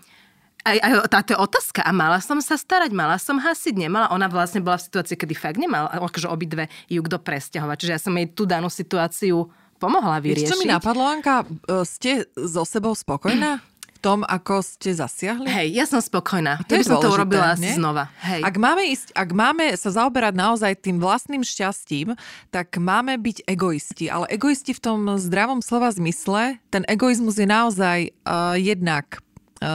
[0.64, 1.82] aj, aj táto otázka.
[1.84, 4.08] A mala som sa starať, mala som hasiť, nemala.
[4.14, 7.76] Ona vlastne bola v situácii, kedy fakt nemala, akože obidve ju kto presťahovať.
[7.82, 10.48] Čiže ja som jej tú danú situáciu pomohla vyriešiť.
[10.48, 11.44] Vieš, čo mi napadlo, Anka?
[11.44, 13.60] E, ste so sebou spokojná?
[14.04, 15.48] Tom, ako ste zasiahli?
[15.48, 16.60] Hej, ja som spokojná.
[16.68, 17.72] To by som to urobila nie?
[17.72, 18.12] asi znova.
[18.20, 18.44] Hej.
[18.44, 22.12] Ak máme, ísť, ak máme sa zaoberať naozaj tým vlastným šťastím,
[22.52, 24.12] tak máme byť egoisti.
[24.12, 29.23] Ale egoisti v tom zdravom slova zmysle, ten egoizmus je naozaj uh, jednak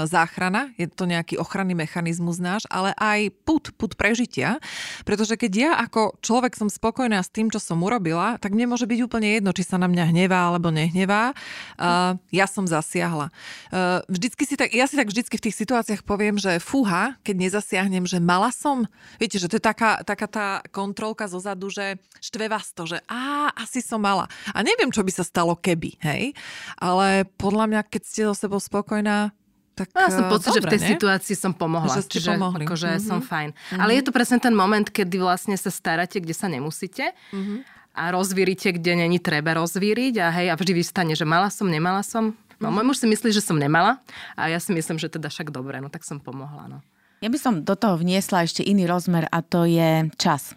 [0.06, 4.62] záchrana, je to nejaký ochranný mechanizmus náš, ale aj put, put prežitia.
[5.04, 8.86] Pretože keď ja ako človek som spokojná s tým, čo som urobila, tak mne môže
[8.86, 11.34] byť úplne jedno, či sa na mňa hnevá alebo nehnevá.
[11.80, 13.32] Uh, ja som zasiahla.
[13.70, 17.36] Uh, vždycky si tak, ja si tak vždycky v tých situáciách poviem, že fúha, keď
[17.50, 18.86] nezasiahnem, že mala som.
[19.18, 23.02] Viete, že to je taká, taká tá kontrolka zo zadu, že štve vás to, že
[23.10, 24.30] á, asi som mala.
[24.54, 26.36] A neviem, čo by sa stalo keby, hej.
[26.78, 29.32] Ale podľa mňa, keď ste so sebou spokojná,
[29.80, 30.90] tak no, ja som pocit, dobre, že v tej nie?
[30.92, 31.94] situácii som pomohla.
[31.96, 32.64] Že čiže pomohli.
[32.68, 33.08] Akože mm-hmm.
[33.08, 33.50] som fajn.
[33.56, 33.80] Mm-hmm.
[33.80, 37.16] Ale je to presne ten moment, kedy vlastne sa staráte, kde sa nemusíte.
[37.32, 37.58] Mm-hmm.
[37.96, 40.14] A rozvírite, kde není treba rozvíriť.
[40.20, 42.36] A hej, a vždy vystane, že mala som, nemala som.
[42.60, 42.76] No, mm-hmm.
[42.76, 44.04] môj muž si myslí, že som nemala.
[44.36, 46.68] A ja si myslím, že teda však dobre, no tak som pomohla.
[46.68, 46.78] No.
[47.24, 50.56] Ja by som do toho vniesla ešte iný rozmer a to je čas.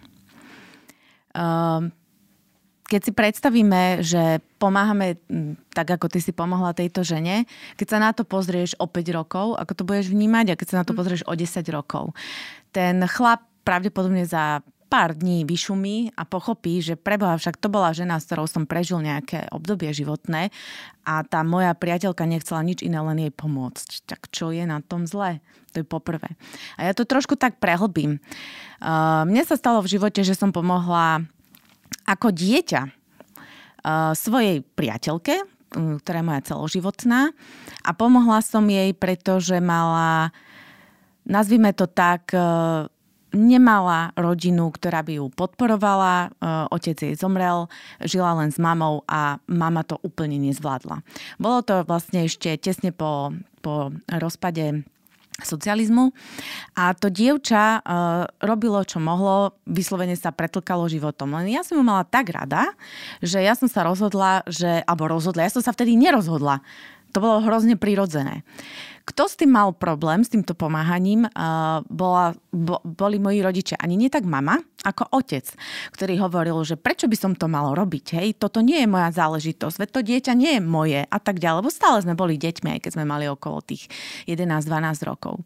[1.33, 1.95] Um,
[2.93, 5.17] keď si predstavíme, že pomáhame
[5.73, 7.49] tak, ako ty si pomohla tejto žene,
[7.81, 10.77] keď sa na to pozrieš o 5 rokov, ako to budeš vnímať a keď sa
[10.77, 10.99] na to mm.
[11.01, 12.13] pozrieš o 10 rokov.
[12.69, 14.61] Ten chlap pravdepodobne za
[14.93, 19.01] pár dní vyšumí a pochopí, že preboha však to bola žena, s ktorou som prežil
[19.01, 20.53] nejaké obdobie životné
[21.09, 24.05] a tá moja priateľka nechcela nič iné, len jej pomôcť.
[24.05, 25.41] Tak čo je na tom zle?
[25.73, 26.37] To je poprvé.
[26.77, 28.21] A ja to trošku tak prehlbím.
[28.85, 31.25] Uh, mne sa stalo v živote, že som pomohla
[32.13, 37.33] ako dieťa uh, svojej priateľke, uh, ktorá je moja celoživotná
[37.81, 40.37] a pomohla som jej, pretože mala,
[41.25, 42.87] nazvime to tak, uh,
[43.33, 46.29] nemala rodinu, ktorá by ju podporovala.
[46.29, 47.67] E, otec jej zomrel,
[48.05, 51.01] žila len s mamou a mama to úplne nezvládla.
[51.41, 53.33] Bolo to vlastne ešte tesne po,
[53.65, 54.85] po rozpade
[55.41, 56.13] socializmu.
[56.77, 61.33] A to dievča uh, robilo, čo mohlo, vyslovene sa pretlkalo životom.
[61.41, 62.77] Len ja som ju mala tak rada,
[63.25, 66.61] že ja som sa rozhodla, že, alebo rozhodla, ja som sa vtedy nerozhodla.
[67.13, 68.45] To bolo hrozne prirodzené.
[69.03, 71.27] Kto s tým mal problém, s týmto pomáhaním,
[71.91, 73.77] bola, bo, boli moji rodičia.
[73.83, 75.43] Ani nie tak mama, ako otec,
[75.91, 79.75] ktorý hovoril, že prečo by som to mal robiť, hej, toto nie je moja záležitosť,
[79.75, 82.81] veď to dieťa nie je moje a tak ďalej, lebo stále sme boli deťmi, aj
[82.87, 83.91] keď sme mali okolo tých
[84.31, 84.71] 11-12
[85.03, 85.43] rokov.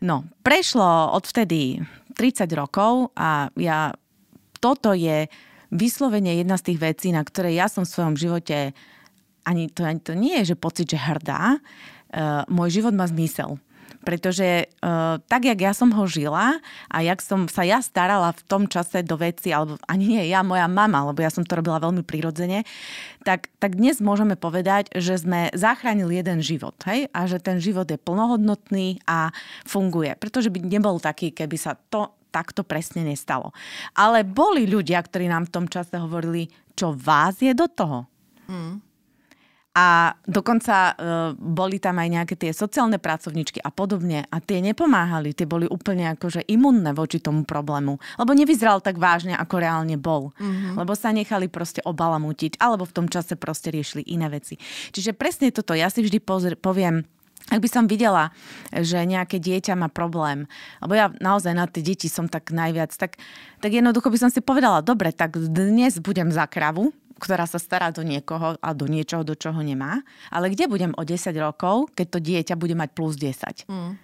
[0.00, 1.78] No, prešlo odvtedy
[2.16, 3.92] 30 rokov a ja,
[4.64, 5.28] toto je
[5.68, 8.72] vyslovene jedna z tých vecí, na ktoré ja som v svojom živote
[9.42, 11.58] ani to, ani to nie je, že pocit, že hrdá,
[12.48, 13.56] môj život má zmysel.
[14.02, 16.58] Pretože uh, tak, jak ja som ho žila
[16.90, 20.42] a jak som sa ja starala v tom čase do veci, alebo ani nie ja,
[20.42, 22.66] moja mama, lebo ja som to robila veľmi prirodzene,
[23.22, 26.74] tak, tak dnes môžeme povedať, že sme zachránili jeden život.
[26.82, 27.06] Hej?
[27.14, 29.30] A že ten život je plnohodnotný a
[29.62, 30.18] funguje.
[30.18, 33.54] Pretože by nebol taký, keby sa to takto presne nestalo.
[33.94, 38.10] Ale boli ľudia, ktorí nám v tom čase hovorili, čo vás je do toho.
[38.50, 38.91] Mm
[39.72, 40.94] a dokonca uh,
[41.32, 46.12] boli tam aj nejaké tie sociálne pracovničky a podobne a tie nepomáhali, tie boli úplne
[46.12, 50.36] akože imunné voči tomu problému, lebo nevyzeral tak vážne, ako reálne bol.
[50.36, 50.76] Mm-hmm.
[50.76, 54.60] Lebo sa nechali proste obalamutiť, alebo v tom čase proste riešili iné veci.
[54.92, 57.08] Čiže presne toto, ja si vždy pozr- poviem,
[57.50, 58.30] ak by som videla,
[58.70, 60.46] že nejaké dieťa má problém,
[60.78, 63.18] lebo ja naozaj na tie deti som tak najviac, tak,
[63.58, 67.94] tak jednoducho by som si povedala, dobre, tak dnes budem za kravu, ktorá sa stará
[67.94, 70.02] do niekoho a do niečoho, do čoho nemá.
[70.34, 73.70] Ale kde budem o 10 rokov, keď to dieťa bude mať plus 10?
[73.70, 73.94] Mm.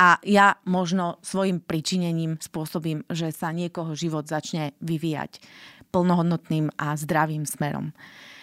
[0.00, 5.38] A ja možno svojim pričinením spôsobím, že sa niekoho život začne vyvíjať
[5.94, 7.92] plnohodnotným a zdravým smerom.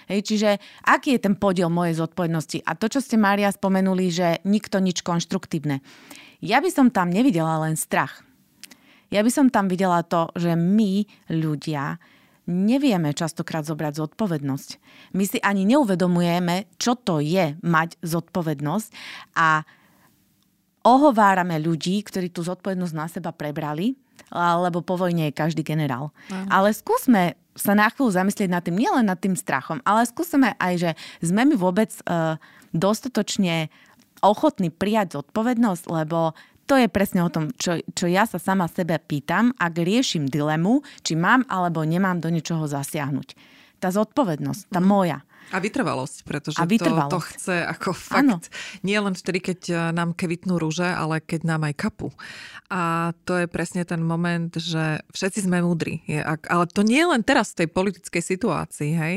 [0.08, 0.50] Hej, čiže
[0.88, 2.64] aký je ten podiel mojej zodpovednosti?
[2.64, 5.84] A to, čo ste, Mária, spomenuli, že nikto nič konštruktívne.
[6.40, 8.24] Ja by som tam nevidela len strach.
[9.12, 12.00] Ja by som tam videla to, že my, ľudia,
[12.48, 14.70] nevieme častokrát zobrať zodpovednosť.
[15.14, 18.90] My si ani neuvedomujeme, čo to je mať zodpovednosť
[19.36, 19.68] a
[20.88, 24.00] ohovárame ľudí, ktorí tú zodpovednosť na seba prebrali,
[24.32, 26.16] lebo po vojne je každý generál.
[26.32, 26.48] Aha.
[26.64, 30.74] Ale skúsme sa na chvíľu zamyslieť nad tým, nielen nad tým strachom, ale skúsme aj,
[30.80, 32.40] že sme my vôbec uh,
[32.72, 33.68] dostatočne
[34.22, 39.00] ochotní prijať zodpovednosť, lebo to je presne o tom, čo, čo ja sa sama sebe
[39.00, 43.34] pýtam, ak riešim dilemu, či mám alebo nemám do ničoho zasiahnuť.
[43.80, 44.88] Tá zodpovednosť, tá mhm.
[44.88, 45.20] moja.
[45.48, 47.08] A vytrvalosť, pretože a vytrvalosť.
[47.08, 48.36] To, to chce ako fakt, ano.
[48.84, 52.12] nie len vtedy, keď e, nám kvitnú rúže, ale keď nám aj kapu.
[52.68, 56.04] A to je presne ten moment, že všetci sme múdri.
[56.04, 59.16] Je, ale to nie len teraz v tej politickej situácii, hej,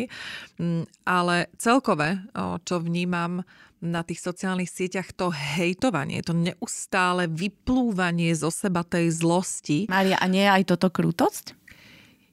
[0.63, 2.23] mm, ale celkové,
[2.63, 3.43] čo vnímam
[3.81, 9.89] na tých sociálnych sieťach to hejtovanie, to neustále vyplúvanie zo seba tej zlosti.
[9.89, 11.57] Maria, a nie je aj toto krútosť?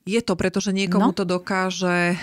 [0.08, 1.16] Je to, pretože niekomu no.
[1.16, 2.16] to dokáže,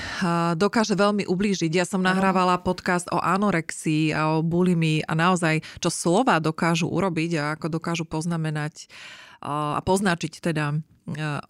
[0.56, 1.68] dokáže veľmi ublížiť.
[1.68, 7.30] Ja som nahrávala podcast o anorexii a o bulimii a naozaj, čo slova dokážu urobiť
[7.36, 8.88] a ako dokážu poznamenať
[9.44, 10.80] a poznačiť teda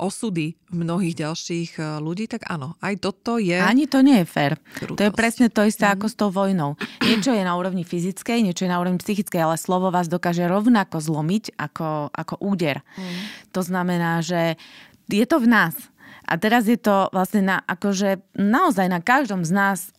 [0.03, 3.55] osudy mnohých ďalších e, ľudí, tak áno, aj toto je...
[3.55, 4.59] Ani to nie je fér.
[4.59, 4.99] Krutosť.
[4.99, 5.93] To je presne to isté mm.
[5.95, 6.75] ako s tou vojnou.
[7.07, 10.99] Niečo je na úrovni fyzickej, niečo je na úrovni psychickej, ale slovo vás dokáže rovnako
[10.99, 12.83] zlomiť ako, ako úder.
[12.99, 13.15] Mm.
[13.55, 14.59] To znamená, že
[15.07, 15.79] je to v nás.
[16.27, 19.95] A teraz je to vlastne na, akože naozaj na každom z nás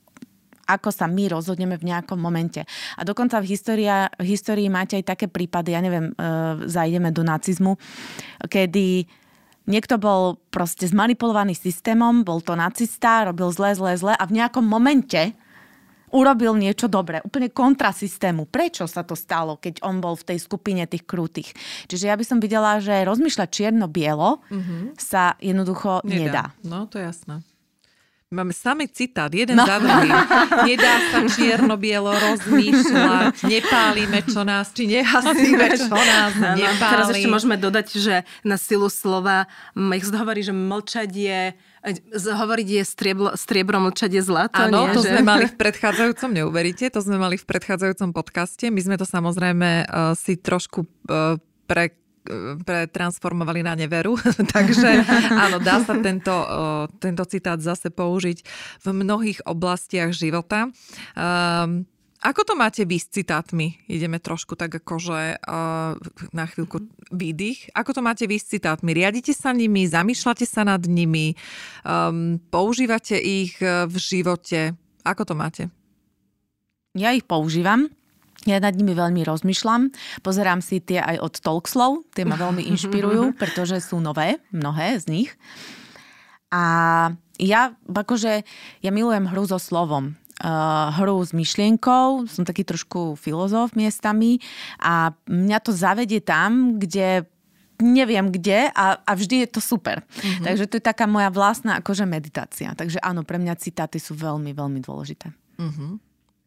[0.66, 2.66] ako sa my rozhodneme v nejakom momente.
[2.98, 6.14] A dokonca v, história, v histórii máte aj také prípady, ja neviem, e,
[6.66, 7.78] zajdeme do nacizmu,
[8.50, 9.06] kedy
[9.66, 14.62] Niekto bol proste zmanipulovaný systémom, bol to nacista, robil zle, zle, zle a v nejakom
[14.62, 15.34] momente
[16.14, 18.48] urobil niečo dobré, úplne kontra systému.
[18.48, 21.52] Prečo sa to stalo, keď on bol v tej skupine tých krutých?
[21.92, 24.82] Čiže ja by som videla, že rozmýšľať čierno-bielo mm-hmm.
[24.96, 26.22] sa jednoducho nedá.
[26.22, 26.46] nedá.
[26.64, 27.44] No, to je jasné.
[28.34, 29.70] Máme samý citát, jeden no.
[29.70, 30.10] za druhým.
[30.66, 36.90] Nedá sa čierno-bielo rozmýšľať, nepálime, čo nás, či nehasíme, čo nás no, nepáli.
[36.90, 39.46] Teraz ešte môžeme dodať, že na silu slova,
[39.78, 41.40] ich hovorí, že mlčať je
[42.26, 44.58] hovoriť je strieblo, striebro, mlčať je zlato.
[44.58, 45.14] Áno, to že...
[45.14, 48.74] sme mali v predchádzajúcom, neuveríte, to sme mali v predchádzajúcom podcaste.
[48.74, 51.38] My sme to samozrejme uh, si trošku uh,
[51.70, 51.94] pre
[52.66, 54.18] pretransformovali na neveru.
[54.56, 56.34] Takže áno, dá sa tento,
[56.98, 58.38] tento citát zase použiť
[58.82, 60.70] v mnohých oblastiach života.
[61.14, 61.86] Um,
[62.26, 63.78] ako to máte vy s citátmi?
[63.86, 65.94] Ideme trošku tak akože uh,
[66.34, 67.70] na chvíľku výdych.
[67.78, 68.98] Ako to máte vy s citátmi?
[68.98, 69.86] Riadite sa nimi?
[69.86, 71.38] Zamýšľate sa nad nimi?
[71.86, 74.74] Um, používate ich v živote?
[75.06, 75.70] Ako to máte?
[76.98, 77.92] Ja ich používam.
[78.46, 79.90] Ja nad nimi veľmi rozmýšľam.
[80.22, 82.06] Pozerám si tie aj od Talkslov.
[82.14, 85.32] Tie ma veľmi inšpirujú, pretože sú nové, mnohé z nich.
[86.54, 86.64] A
[87.42, 88.46] ja akože,
[88.86, 90.16] ja milujem hru so slovom.
[90.36, 94.44] Uh, hru s myšlienkou, som taký trošku filozof miestami
[94.84, 97.24] a mňa to zavedie tam, kde
[97.80, 100.04] neviem kde a, a vždy je to super.
[100.04, 100.44] Mm-hmm.
[100.44, 102.72] Takže to je taká moja vlastná akože meditácia.
[102.72, 105.32] Takže áno, pre mňa citáty sú veľmi, veľmi dôležité.
[105.60, 105.92] Mm-hmm.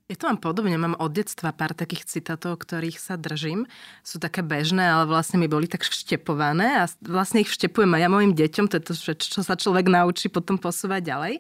[0.09, 3.69] Ja to mám podobne, mám od detstva pár takých citátov, ktorých sa držím.
[4.01, 8.09] Sú také bežné, ale vlastne mi boli tak vštepované a vlastne ich vštepujem aj ja
[8.09, 11.35] mojim deťom, to je to, čo sa človek naučí potom posúvať ďalej.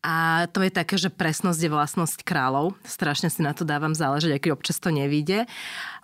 [0.00, 2.72] A to je také, že presnosť je vlastnosť kráľov.
[2.80, 5.44] Strašne si na to dávam záležať, aj keď občas to nevíde.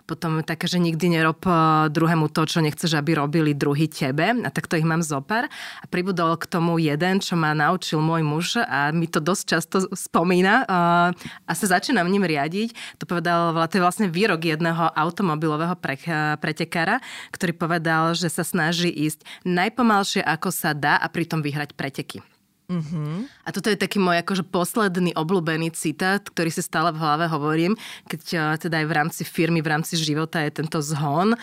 [0.03, 4.35] Potom také, že nikdy nerob eh, druhému to, čo nechceš, aby robili druhý tebe.
[4.43, 5.47] A takto ich mám zopar.
[5.79, 9.77] A pribudol k tomu jeden, čo ma naučil môj muž a mi to dosť často
[9.95, 12.99] spomína eh, a sa začínam ním riadiť.
[12.99, 16.99] To povedal, to je vlastne výrok jedného automobilového pre, eh, pretekára,
[17.31, 22.32] ktorý povedal, že sa snaží ísť najpomalšie, ako sa dá a pritom vyhrať preteky.
[22.71, 23.27] Uh-huh.
[23.43, 27.75] A toto je taký môj akože posledný obľúbený citát, ktorý si stále v hlave hovorím,
[28.07, 31.35] keď teda aj v rámci firmy, v rámci života je tento zhon,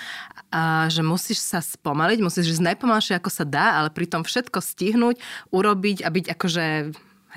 [0.51, 5.21] a že musíš sa spomaliť, musíš ísť najpomalšie ako sa dá, ale pritom všetko stihnúť,
[5.53, 6.65] urobiť a byť akože,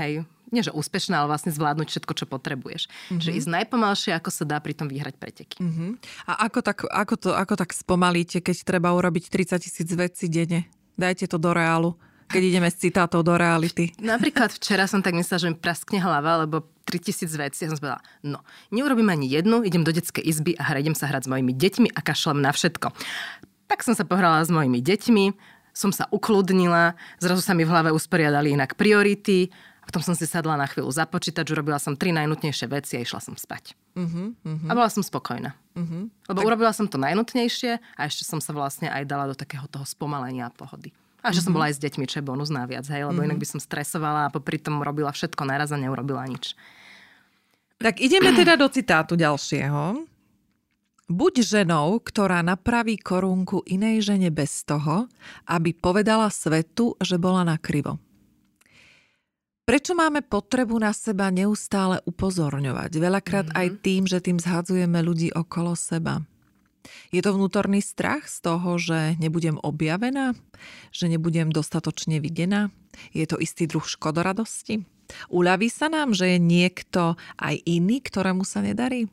[0.01, 2.85] hej, nie že úspešná, ale vlastne zvládnuť všetko, čo potrebuješ.
[2.85, 3.21] Uh-huh.
[3.21, 5.57] Že ísť najpomalšie, ako sa dá, pritom vyhrať preteky.
[5.59, 5.97] Uh-huh.
[6.29, 10.69] A ako tak, ako, to, ako tak spomalíte, keď treba urobiť 30 tisíc vecí denne?
[10.93, 13.91] Dajte to do reálu keď ideme s citátov do reality.
[13.99, 17.59] Napríklad včera som tak myslela, že mi praskne hlava, lebo 3000 vecí.
[17.65, 21.27] Ja som povedala, no, neurobím ani jednu, idem do detskej izby a idem sa hrať
[21.27, 22.91] s mojimi deťmi a kašlem na všetko.
[23.71, 25.25] Tak som sa pohrala s mojimi deťmi,
[25.73, 29.49] som sa ukludnila, zrazu sa mi v hlave usporiadali inak priority,
[29.83, 33.03] a potom som si sadla na chvíľu za počítač, urobila som tri najnutnejšie veci a
[33.03, 33.75] išla som spať.
[33.99, 34.69] Uh-huh, uh-huh.
[34.71, 35.51] A bola som spokojná.
[35.75, 36.07] Uh-huh.
[36.31, 36.47] Lebo tak...
[36.47, 40.47] urobila som to najnutnejšie a ešte som sa vlastne aj dala do takého toho spomalenia
[40.47, 40.95] a pohody.
[41.23, 41.43] A že mm-hmm.
[41.47, 41.55] som mhm.
[41.55, 43.27] bola aj s deťmi, čo je bonus naviac, hej, lebo mm-hmm.
[43.31, 46.53] inak by som stresovala a popri tom robila všetko naraz a neurobila nič.
[47.79, 50.07] Tak ideme teda do citátu ďalšieho.
[51.11, 55.11] Buď ženou, ktorá napraví korunku inej žene bez toho,
[55.51, 57.99] aby povedala svetu, že bola na krivo.
[59.63, 62.91] Prečo máme potrebu na seba neustále upozorňovať?
[62.99, 63.61] Veľakrát mm-hmm.
[63.63, 66.23] aj tým, že tým zhadzujeme ľudí okolo seba.
[67.15, 70.35] Je to vnútorný strach z toho, že nebudem objavená,
[70.91, 72.69] že nebudem dostatočne videná?
[73.15, 74.83] Je to istý druh škodoradosti?
[75.29, 79.07] Uľaví sa nám, že je niekto aj iný, ktorému sa nedarí?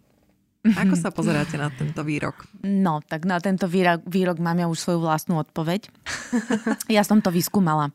[0.60, 2.44] Ako sa pozeráte na tento výrok?
[2.60, 5.88] No, tak na tento výrok, výrok mám ja už svoju vlastnú odpoveď.
[6.92, 7.94] Ja som to vyskúmala.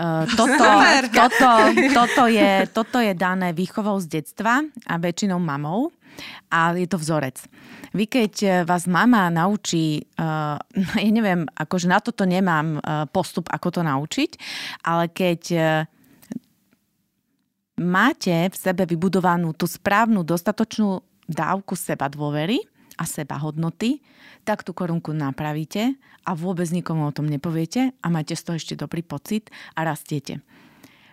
[0.00, 0.64] Uh, toto,
[1.12, 1.50] toto,
[1.92, 5.92] toto, je, toto je dané výchovou z detstva a väčšinou mamou
[6.48, 7.36] a je to vzorec.
[7.90, 10.56] Vy keď e, vás mama naučí, uh,
[11.04, 14.30] ja neviem, akože na toto nemám uh, postup, ako to naučiť,
[14.86, 15.62] ale keď uh,
[17.80, 22.62] máte v sebe vybudovanú tú správnu, dostatočnú dávku seba dôvery
[23.00, 23.98] a seba hodnoty,
[24.44, 28.74] tak tú korunku napravíte a vôbec nikomu o tom nepoviete a máte z toho ešte
[28.76, 30.42] dobrý pocit a rastiete.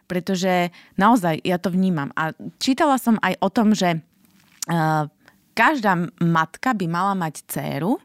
[0.07, 2.15] Pretože naozaj ja to vnímam.
[2.15, 2.31] A
[2.63, 5.05] čítala som aj o tom, že uh,
[5.51, 7.99] každá matka by mala mať dceru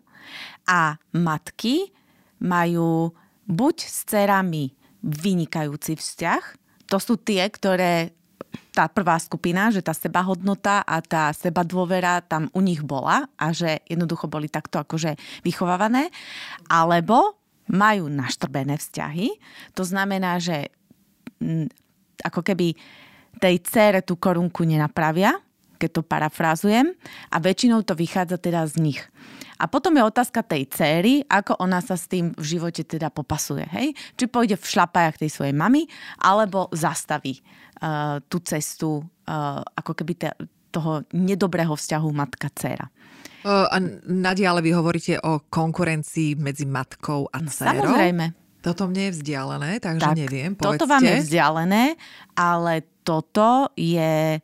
[0.67, 1.95] a matky
[2.43, 3.15] majú
[3.47, 6.43] buď s dcerami vynikajúci vzťah,
[6.87, 8.15] to sú tie, ktoré
[8.73, 13.53] tá prvá skupina, že tá sebahodnota a tá seba dôvera tam u nich bola a
[13.53, 15.15] že jednoducho boli takto akože
[15.45, 16.09] vychovávané,
[16.73, 17.37] alebo
[17.69, 19.29] majú naštrbené vzťahy.
[19.77, 20.73] To znamená, že
[22.25, 22.75] ako keby
[23.39, 25.37] tej cére tú korunku nenapravia,
[25.77, 26.95] keď to parafrázujem,
[27.29, 29.01] a väčšinou to vychádza teda z nich.
[29.63, 33.63] A potom je otázka tej céry, ako ona sa s tým v živote teda popasuje.
[33.71, 33.95] Hej?
[34.19, 35.87] Či pôjde v šlapajach tej svojej mamy,
[36.19, 40.29] alebo zastaví uh, tú cestu uh, ako keby te,
[40.75, 42.91] toho nedobrého vzťahu matka-céra.
[43.43, 47.75] A Nadia, ale vy hovoríte o konkurencii medzi matkou a dcerou?
[47.75, 48.25] No, samozrejme.
[48.63, 50.55] Toto mne je vzdialené, takže tak, neviem.
[50.55, 50.79] Povedzte.
[50.79, 51.85] Toto vám je vzdialené,
[52.39, 54.39] ale toto je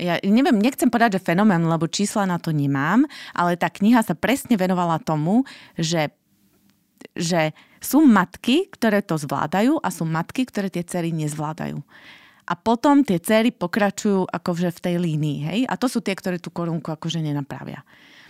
[0.00, 3.04] ja neviem, nechcem povedať, že fenomén, lebo čísla na to nemám,
[3.36, 5.44] ale tá kniha sa presne venovala tomu,
[5.76, 6.08] že,
[7.12, 7.52] že
[7.84, 11.76] sú matky, ktoré to zvládajú a sú matky, ktoré tie cery nezvládajú.
[12.46, 15.60] A potom tie cery pokračujú akože v tej línii, hej?
[15.66, 17.82] A to sú tie, ktoré tú korunku akože nenapravia.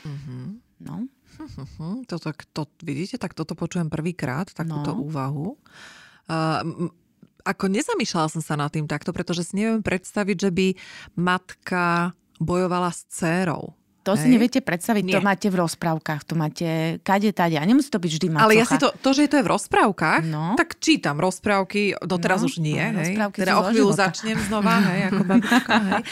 [0.02, 0.44] Mm-hmm.
[0.88, 1.04] No.
[1.36, 2.08] Mm-hmm.
[2.08, 5.04] Toto, to, vidíte, tak toto počujem prvýkrát, takúto no.
[5.04, 5.60] úvahu.
[6.26, 6.88] Uh,
[7.46, 10.66] ako nezamýšľala som sa nad tým takto, pretože si neviem predstaviť, že by
[11.14, 12.10] matka
[12.42, 13.72] bojovala s dcérou.
[14.06, 14.22] To Hej.
[14.22, 15.14] si neviete predstaviť, Nie.
[15.18, 17.58] to máte v rozprávkach, to máte kade, tade.
[17.58, 18.46] A nemusí to byť vždy macocha.
[18.46, 20.54] Ale ja si to, to, že to je v rozprávkach, no.
[20.54, 22.78] tak čítam rozprávky, doteraz no, už nie.
[22.78, 23.18] No, hej.
[23.34, 26.02] Teda o chvíľu začnem znova, hej, ako babička, hej.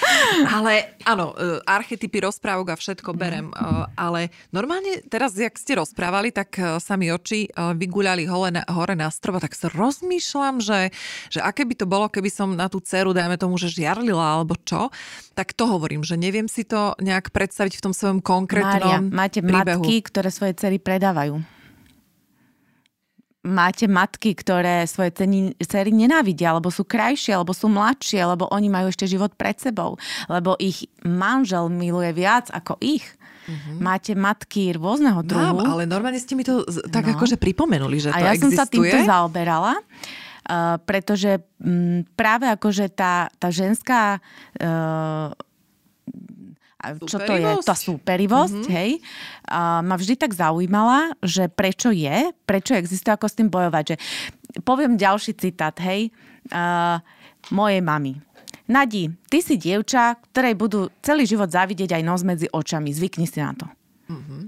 [0.50, 0.72] Ale
[1.06, 3.18] áno, e, archetypy rozprávok a všetko no.
[3.18, 3.46] berem.
[3.54, 3.86] No.
[3.94, 8.98] Ale normálne teraz, jak ste rozprávali, tak e, sa mi oči vyguľali hore na, hore
[8.98, 10.90] na strova, tak sa rozmýšľam, že,
[11.30, 14.58] že aké by to bolo, keby som na tú dceru, dajme tomu, že žiarlila alebo
[14.66, 14.90] čo,
[15.38, 19.44] tak to hovorím, že neviem si to nejak predstaviť v tom svojom konkrétnom Mária, máte
[19.44, 19.84] príbehu.
[19.84, 21.36] matky, ktoré svoje cery predávajú.
[23.44, 28.72] Máte matky, ktoré svoje ceny, cery nenávidia, alebo sú krajšie, alebo sú mladšie, lebo oni
[28.72, 30.00] majú ešte život pred sebou,
[30.32, 33.04] lebo ich manžel miluje viac ako ich.
[33.44, 33.76] Mm-hmm.
[33.84, 35.60] Máte matky rôzneho druhu.
[35.60, 37.12] Mám, ale normálne ste mi to tak no.
[37.12, 38.48] akože pripomenuli, že a to ja existuje.
[38.48, 39.76] som sa týmto zaoberala.
[40.44, 44.20] Uh, pretože m, práve akože tá, tá ženská
[44.60, 45.32] uh,
[47.04, 47.50] čo to je?
[47.64, 48.76] Tá súperivosť, mm-hmm.
[48.76, 48.90] hej.
[49.48, 53.84] A ma vždy tak zaujímala, že prečo je, prečo existuje, ako s tým bojovať.
[53.94, 53.96] Že,
[54.62, 56.12] poviem ďalší citát, hej.
[56.52, 57.00] Uh,
[57.52, 58.20] mojej mamy.
[58.64, 62.92] Nadi, ty si dievča, ktorej budú celý život závidieť aj nos medzi očami.
[62.96, 63.68] Zvykni si na to.
[64.08, 64.42] Mm-hmm.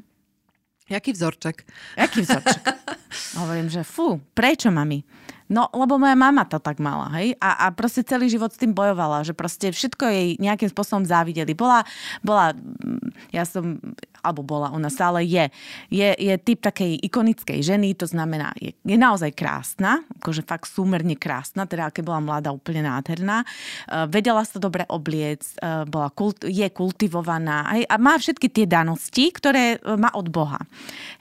[0.87, 1.66] Jaký vzorček?
[1.99, 2.62] Jaký vzorček?
[3.43, 5.03] Hovorím, že fú, prečo mami?
[5.47, 7.38] No, lebo moja mama to tak mala, hej?
[7.38, 11.55] A, a proste celý život s tým bojovala, že proste všetko jej nejakým spôsobom závideli.
[11.55, 11.86] Bola,
[12.26, 13.78] bola, mm, ja som,
[14.26, 15.47] alebo bola, ona stále je,
[15.86, 21.14] je, je typ takej ikonickej ženy, to znamená, je, je naozaj krásna, akože fakt súmerne
[21.14, 23.47] krásna, teda keď bola mladá, úplne nádherná.
[23.86, 27.86] Uh, vedela sa dobre obliec, uh, bola kult, je kultivovaná hej?
[27.86, 30.59] a má všetky tie danosti, ktoré má od Boha.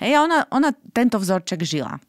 [0.02, 0.18] Hej?
[0.18, 2.02] A ona, ona tento vzorček žila.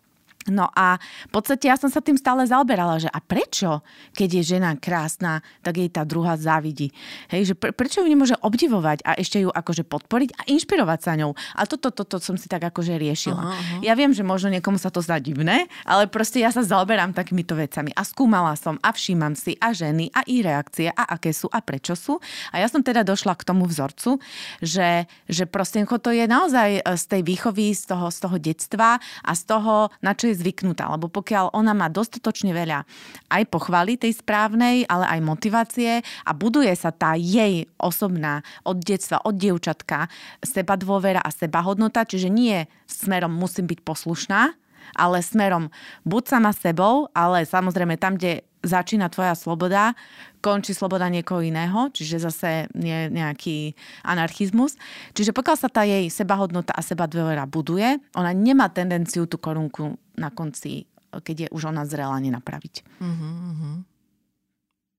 [0.50, 3.84] No a v podstate ja som sa tým stále zaoberala, že a prečo,
[4.16, 6.90] keď je žena krásna, tak jej tá druhá závidí.
[7.30, 11.12] Hej, že pre, prečo ju nemôže obdivovať a ešte ju akože podporiť a inšpirovať sa
[11.18, 11.34] ňou.
[11.58, 13.42] A toto, toto to, to som si tak akože riešila.
[13.42, 13.80] Uh-huh, uh-huh.
[13.82, 17.58] Ja viem, že možno niekomu sa to zdá divné, ale proste ja sa zaoberám takýmito
[17.58, 21.50] vecami a skúmala som a všímam si a ženy a ich reakcie a aké sú
[21.50, 22.22] a prečo sú.
[22.54, 24.22] A ja som teda došla k tomu vzorcu,
[24.62, 28.88] že, že proste to je naozaj z tej výchovy, z toho, z toho detstva
[29.24, 32.84] a z toho, na čo je zvyknutá, lebo pokiaľ ona má dostatočne veľa
[33.32, 39.24] aj pochvaly tej správnej, ale aj motivácie a buduje sa tá jej osobná od detstva,
[39.24, 40.12] od dievčatka
[40.44, 45.72] seba dôvera a seba hodnota, čiže nie smerom musím byť poslušná, ale smerom
[46.06, 49.94] buď sama sebou, ale samozrejme tam, kde začína tvoja sloboda,
[50.42, 54.74] končí sloboda niekoho iného, čiže zase nie nejaký anarchizmus.
[55.14, 59.94] Čiže pokiaľ sa tá jej sebahodnota a seba dôvera buduje, ona nemá tendenciu tú korunku
[60.18, 62.74] na konci, keď je už ona zrela, nenapraviť.
[63.00, 63.86] Uh-huh,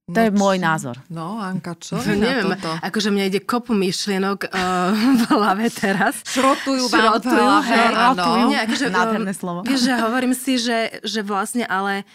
[0.08, 0.95] To no, je môj názor.
[1.12, 2.80] No, Anka, čo no, neviem, toto?
[2.80, 6.24] Akože mne ide kopu myšlienok uh, v hlave teraz.
[6.24, 7.76] Šrotujú vám Šrotujú, v hlave.
[7.76, 9.60] Šrotujú, nie, akože, Nádherné slovo.
[9.68, 12.08] Že hovorím si, že, že vlastne ale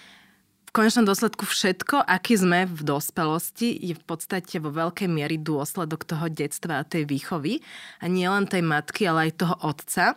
[0.73, 6.33] konečnom dôsledku všetko, aký sme v dospelosti, je v podstate vo veľkej miery dôsledok toho
[6.33, 7.61] detstva a tej výchovy.
[8.01, 10.17] A nie len tej matky, ale aj toho otca.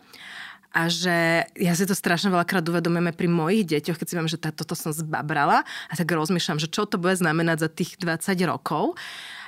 [0.76, 4.36] A že ja si to strašne veľakrát uvedomujeme pri mojich deťoch, keď si viem, že
[4.36, 9.00] toto som zbabrala a tak rozmýšľam, že čo to bude znamenať za tých 20 rokov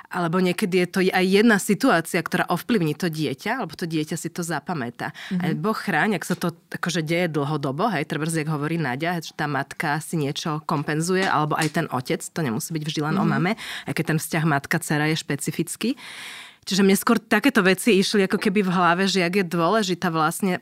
[0.08, 4.32] alebo niekedy je to aj jedna situácia, ktorá ovplyvní to dieťa, alebo to dieťa si
[4.32, 5.12] to zapamätá.
[5.12, 5.44] Mm-hmm.
[5.44, 9.36] A Boh chráň, ak sa to akože deje dlhodobo, hej, treba jak hovorí Nadia, že
[9.36, 13.28] tá matka si niečo kompenzuje, alebo aj ten otec, to nemusí byť vždy len mm-hmm.
[13.28, 13.52] o mame,
[13.84, 15.90] aj keď ten vzťah matka-cera je špecifický.
[16.64, 20.60] Čiže mne skôr takéto veci išli ako keby v hlave, že jak je dôležitá vlastne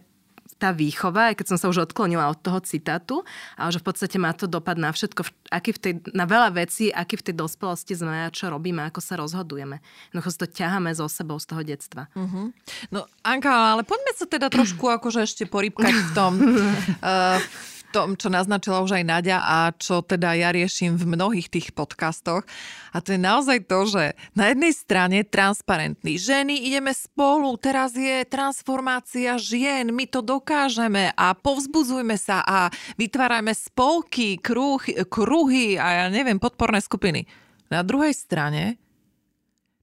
[0.57, 3.21] tá výchova, aj keď som sa už odklonila od toho citátu,
[3.61, 6.89] ale že v podstate má to dopad na všetko, aký v tej, na veľa vecí,
[6.89, 9.85] aký v tej dospelosti sme a čo robíme, ako sa rozhodujeme.
[10.11, 12.09] Jednoducho si to ťaháme so sebou z toho detstva.
[12.17, 12.51] Uh-huh.
[12.89, 17.37] No Anka, ale poďme sa teda trošku akože ešte porybkať v tom, uh,
[17.97, 22.45] tom, čo naznačila už aj Nadia a čo teda ja riešim v mnohých tých podcastoch.
[22.93, 28.29] A to je naozaj to, že na jednej strane transparentní ženy, ideme spolu, teraz je
[28.29, 32.69] transformácia žien, my to dokážeme a povzbudzujme sa a
[33.01, 37.25] vytvárajme spolky, kruh, kruhy a ja neviem, podporné skupiny.
[37.73, 38.77] Na druhej strane,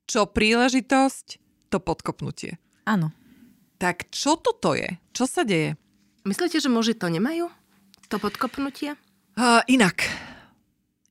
[0.05, 1.41] čo príležitosť,
[1.74, 2.61] to podkopnutie.
[2.86, 3.09] Áno.
[3.82, 5.01] Tak čo toto je?
[5.18, 5.74] Čo sa deje?
[6.30, 7.49] Myslíte, že muži to nemajú?
[8.14, 8.93] To podkopnutie?
[9.34, 10.05] Uh, inak.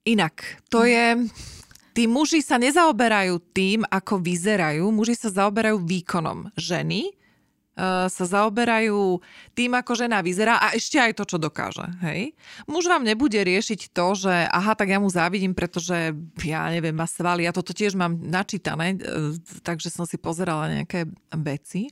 [0.07, 0.63] Inak.
[0.71, 1.19] To je...
[1.99, 4.87] Tí muži sa nezaoberajú tým, ako vyzerajú.
[4.95, 6.55] Muži sa zaoberajú výkonom.
[6.55, 7.11] Ženy
[8.07, 9.19] sa zaoberajú
[9.57, 11.89] tým, ako žena vyzerá a ešte aj to, čo dokáže.
[12.05, 12.37] Hej?
[12.69, 16.13] Muž vám nebude riešiť to, že aha, tak ja mu závidím, pretože
[16.45, 17.49] ja neviem, má svaly.
[17.49, 19.35] Ja toto tiež mám načítané, uh,
[19.65, 21.91] takže som si pozerala nejaké veci.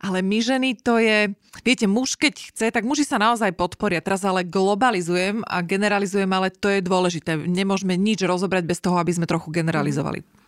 [0.00, 1.28] Ale my ženy to je,
[1.60, 4.00] viete, muž keď chce, tak muži sa naozaj podporia.
[4.00, 7.36] Teraz ale globalizujem a generalizujem, ale to je dôležité.
[7.36, 10.39] Nemôžeme nič rozobrať bez toho, aby sme trochu generalizovali.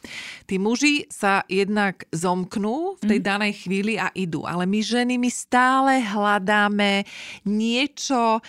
[0.46, 3.26] Tí muži sa jednak zomknú v tej mm.
[3.26, 7.06] danej chvíli a idú, ale my ženy, my stále hľadáme
[7.46, 8.42] niečo,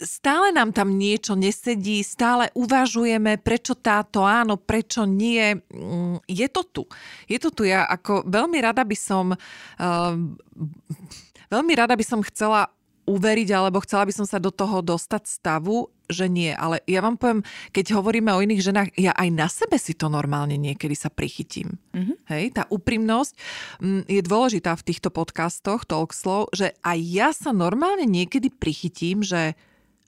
[0.00, 5.54] stále nám tam niečo nesedí, stále uvažujeme, prečo táto áno, prečo nie.
[5.70, 6.82] Mm, je to tu.
[7.28, 7.68] Je to tu.
[7.68, 10.14] Ja ako veľmi rada by som uh,
[11.52, 12.68] veľmi rada by som chcela
[13.04, 16.52] uveriť, alebo chcela by som sa do toho dostať stavu, že nie.
[16.52, 17.40] Ale ja vám poviem,
[17.72, 21.76] keď hovoríme o iných ženách, ja aj na sebe si to normálne niekedy sa prichytím.
[21.92, 22.16] Mm-hmm.
[22.28, 23.32] Hej, tá úprimnosť
[23.80, 29.56] mm, je dôležitá v týchto podcastoch, talkslov, že aj ja sa normálne niekedy prichytím, že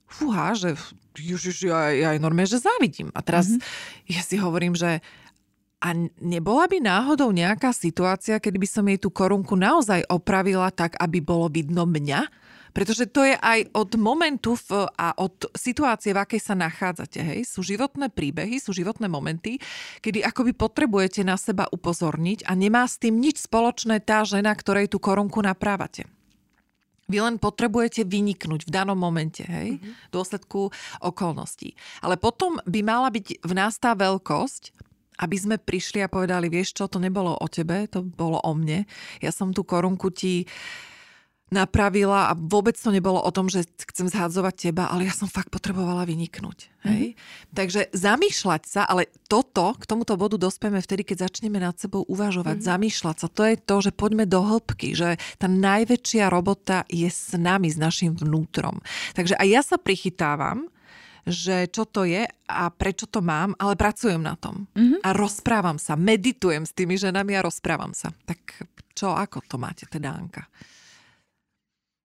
[0.09, 0.77] fúha, že
[1.17, 3.09] už, už ja, ja aj normálne, že závidím.
[3.17, 4.13] A teraz mm-hmm.
[4.13, 5.01] ja si hovorím, že
[5.77, 5.93] a
[6.25, 11.21] nebola by náhodou nejaká situácia, kedy by som jej tú korunku naozaj opravila tak, aby
[11.21, 12.46] bolo vidno mňa?
[12.77, 17.25] Pretože to je aj od momentu v, a od situácie, v akej sa nachádzate.
[17.25, 17.49] Hej?
[17.49, 19.57] Sú životné príbehy, sú životné momenty,
[20.05, 24.93] kedy akoby potrebujete na seba upozorniť a nemá s tým nič spoločné tá žena, ktorej
[24.93, 26.05] tú korunku naprávate.
[27.09, 30.11] Vy len potrebujete vyniknúť v danom momente, hej, mm-hmm.
[30.11, 30.69] v dôsledku
[31.01, 31.79] okolností.
[32.03, 34.75] Ale potom by mala byť v nás tá veľkosť,
[35.23, 38.85] aby sme prišli a povedali, vieš čo, to nebolo o tebe, to bolo o mne.
[39.25, 40.45] Ja som tú korunku ti
[41.47, 43.63] napravila a vôbec to nebolo o tom, že
[43.95, 46.75] chcem zhádzovať teba, ale ja som fakt potrebovala vyniknúť.
[46.83, 47.15] Hej?
[47.15, 47.55] Mm-hmm.
[47.55, 52.59] Takže zamýšľať sa, ale toto, k tomuto bodu dospieme vtedy, keď začneme nad sebou uvažovať,
[52.59, 52.71] mm-hmm.
[52.75, 53.29] zamýšľať sa.
[53.31, 57.79] To je to, že poďme do hĺbky, že tá najväčšia robota je s nami, s
[57.79, 58.83] našim vnútrom.
[59.15, 60.67] Takže aj ja sa prichytávam,
[61.27, 64.67] že čo to je a prečo to mám, ale pracujem na tom.
[64.75, 65.03] Mm-hmm.
[65.03, 68.11] A rozprávam sa, meditujem s tými ženami a rozprávam sa.
[68.27, 68.67] Tak
[68.99, 70.47] čo, ako to máte teda, Anka?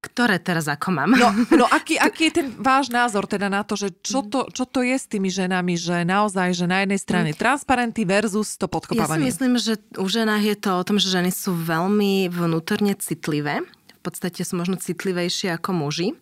[0.02, 1.14] Ktoré teraz ako mám?
[1.14, 4.66] No, no aký, aký je ten váš názor teda na to, že čo to, čo
[4.66, 7.38] to je s tými ženami, že naozaj, že na jednej strane mm.
[7.38, 9.06] transparenty versus to podkopávanie?
[9.06, 12.98] Ja si myslím, že u ženách je to o tom, že ženy sú veľmi vnútorne
[12.98, 13.62] citlivé.
[14.02, 16.18] V podstate sú možno citlivejšie ako muži.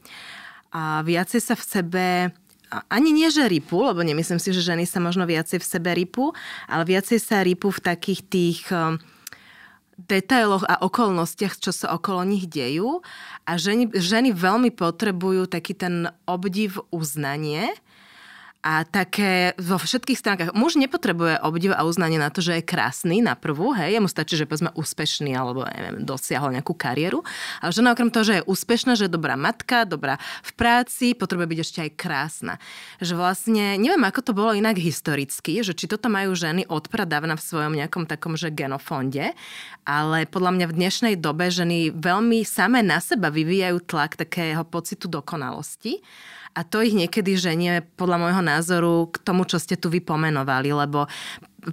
[0.75, 2.05] A viacej sa v sebe
[2.69, 6.35] ani nie, že rypu, lebo nemyslím si, že ženy sa možno viacej v sebe rypu,
[6.69, 8.59] ale viacej sa rypu v takých tých
[10.07, 13.03] detailoch a okolnostiach, čo sa okolo nich dejú.
[13.43, 17.75] A ženy, ženy veľmi potrebujú taký ten obdiv uznanie,
[18.59, 20.49] a také vo všetkých stránkach.
[20.51, 24.35] Muž nepotrebuje obdiv a uznanie na to, že je krásny na prvú, hej, jemu stačí,
[24.35, 27.23] že povedzme úspešný alebo neviem, dosiahol nejakú kariéru.
[27.63, 31.47] Ale žena okrem toho, že je úspešná, že je dobrá matka, dobrá v práci, potrebuje
[31.47, 32.53] byť ešte aj krásna.
[32.99, 37.45] Že vlastne, neviem, ako to bolo inak historicky, že či toto majú ženy odpradávna v
[37.47, 39.31] svojom nejakom takom, že genofonde,
[39.87, 45.07] ale podľa mňa v dnešnej dobe ženy veľmi samé na seba vyvíjajú tlak takého pocitu
[45.07, 46.03] dokonalosti
[46.53, 51.05] a to ich niekedy ženie, podľa môjho názoru, k tomu, čo ste tu vypomenovali, lebo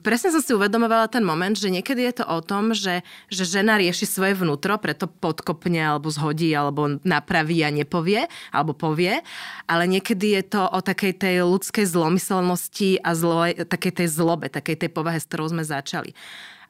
[0.02, 3.78] presne som si uvedomovala ten moment, že niekedy je to o tom, že, že žena
[3.78, 9.22] rieši svoje vnútro, preto podkopne alebo zhodí, alebo napraví a nepovie, alebo povie,
[9.70, 14.86] ale niekedy je to o takej tej ľudskej zlomyselnosti a zlo, takej tej zlobe, takej
[14.86, 16.12] tej povahe, s ktorou sme začali.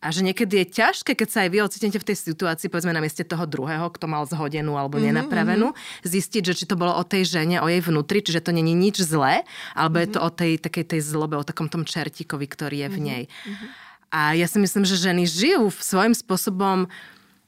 [0.06, 3.02] A že niekedy je ťažké, keď sa aj vy ocitnete v tej situácii, povedzme na
[3.02, 6.06] mieste toho druhého, kto mal zhodenú alebo mm-hmm, nenapravenú, mm-hmm.
[6.06, 9.02] zistiť, že či to bolo o tej žene, o jej vnútri, čiže to není nič
[9.02, 9.42] zlé,
[9.74, 10.06] alebo mm-hmm.
[10.06, 10.26] je to mhm.
[10.26, 13.22] o tej takej tej zlobe, o takom tom čertíkovi, ktorý je v mhm, nej.
[13.26, 13.68] Mm-hmm.
[14.14, 16.86] A ja si myslím, že ženy žijú svojím spôsobom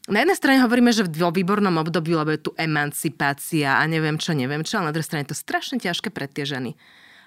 [0.09, 4.33] na jednej strane hovoríme, že vo výbornom období, lebo je tu emancipácia a neviem čo,
[4.33, 6.81] neviem čo, ale na druhej strane je to strašne ťažké pre tie ženy.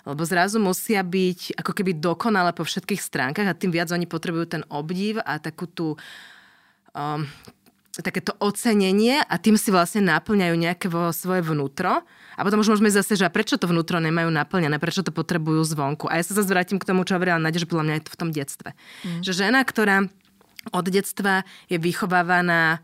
[0.08, 4.46] Lebo zrazu musia byť ako keby dokonale po všetkých stránkach a tým viac oni potrebujú
[4.60, 5.94] ten obdiv a takú tú
[6.98, 7.22] um,
[8.00, 12.02] takéto ocenenie a tým si vlastne naplňajú nejaké vo svoje vnútro.
[12.40, 15.62] A potom už môžeme zase, že a prečo to vnútro nemajú naplnené, prečo to potrebujú
[15.68, 16.08] zvonku.
[16.08, 18.14] A ja sa zase vrátim k tomu, čo hovorila Nadia, že podľa mňa je to
[18.16, 18.70] v tom detstve.
[19.04, 19.22] Mm.
[19.22, 20.08] Že žena, ktorá
[20.72, 22.80] od detstva je vychovávaná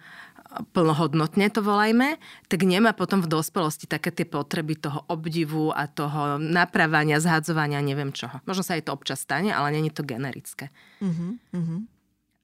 [0.71, 2.17] plnohodnotne to volajme,
[2.47, 8.15] tak nemá potom v dospelosti také tie potreby toho obdivu a toho napravania, zhadzovania, neviem
[8.15, 8.39] čoho.
[8.47, 10.71] Možno sa aj to občas stane, ale není to generické.
[11.03, 11.85] Uh-huh,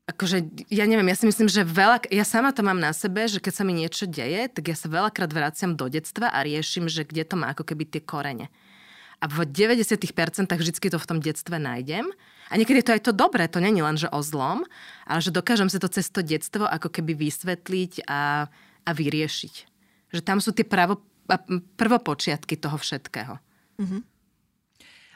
[0.04, 3.40] Akože, ja neviem, ja si myslím, že veľa, ja sama to mám na sebe, že
[3.40, 7.08] keď sa mi niečo deje, tak ja sa veľakrát vraciam do detstva a riešim, že
[7.08, 8.52] kde to má ako keby tie korene.
[9.24, 9.96] A v 90%
[10.52, 12.12] vždy to v tom detstve nájdem.
[12.54, 14.62] A niekedy to aj to dobré, to není len, že o zlom,
[15.10, 18.46] ale že dokážem si to cez to detstvo ako keby vysvetliť a,
[18.86, 19.54] a vyriešiť.
[20.14, 21.02] Že tam sú tie pravo,
[21.82, 23.42] prvopočiatky toho všetkého.
[23.82, 24.02] Mm-hmm.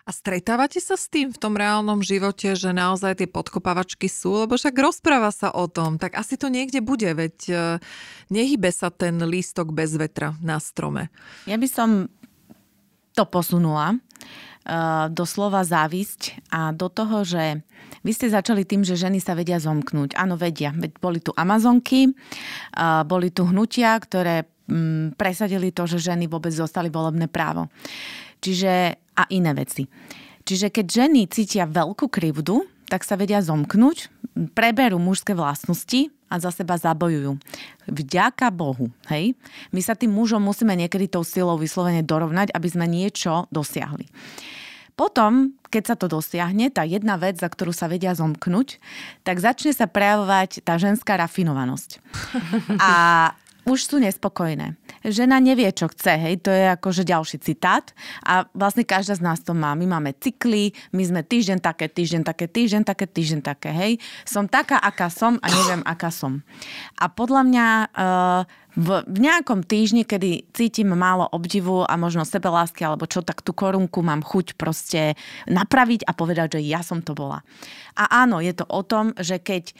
[0.08, 4.48] A stretávate sa s tým v tom reálnom živote, že naozaj tie podkopávačky sú?
[4.48, 7.54] Lebo však rozpráva sa o tom, tak asi to niekde bude, veď e,
[8.32, 11.12] nehybe sa ten lístok bez vetra na strome.
[11.44, 12.08] Ja by som
[13.12, 14.00] to posunula
[14.68, 17.64] uh, do slova závisť a do toho, že
[18.04, 20.20] vy ste začali tým, že ženy sa vedia zomknúť.
[20.20, 20.76] Áno, vedia.
[21.00, 26.92] Boli tu Amazonky, uh, boli tu hnutia, ktoré um, presadili to, že ženy vôbec zostali
[26.92, 27.72] volebné právo.
[28.44, 29.90] Čiže a iné veci.
[30.48, 34.08] Čiže keď ženy cítia veľkú krivdu, tak sa vedia zomknúť,
[34.56, 37.36] preberú mužské vlastnosti a za seba zabojujú.
[37.88, 38.88] Vďaka Bohu.
[39.12, 39.36] Hej?
[39.76, 44.08] My sa tým mužom musíme niekedy tou silou vyslovene dorovnať, aby sme niečo dosiahli.
[44.98, 48.82] Potom, keď sa to dosiahne, tá jedna vec, za ktorú sa vedia zomknúť,
[49.22, 52.02] tak začne sa prejavovať tá ženská rafinovanosť.
[52.82, 52.92] A
[53.68, 54.80] už sú nespokojné.
[55.04, 57.92] Žena nevie, čo chce, hej, to je akože ďalší citát
[58.24, 59.76] a vlastne každá z nás to má.
[59.76, 63.92] My máme cykly, my sme týždeň také, týždeň také, týždeň také, týždeň také, hej.
[64.24, 66.48] Som taká, aká som a neviem, aká som.
[66.96, 68.42] A podľa mňa uh,
[68.78, 73.58] v, v nejakom týždni, kedy cítim málo obdivu a možno sebelásky alebo čo, tak tú
[73.58, 75.18] korunku mám chuť proste
[75.50, 77.42] napraviť a povedať, že ja som to bola.
[77.98, 79.74] A áno, je to o tom, že keď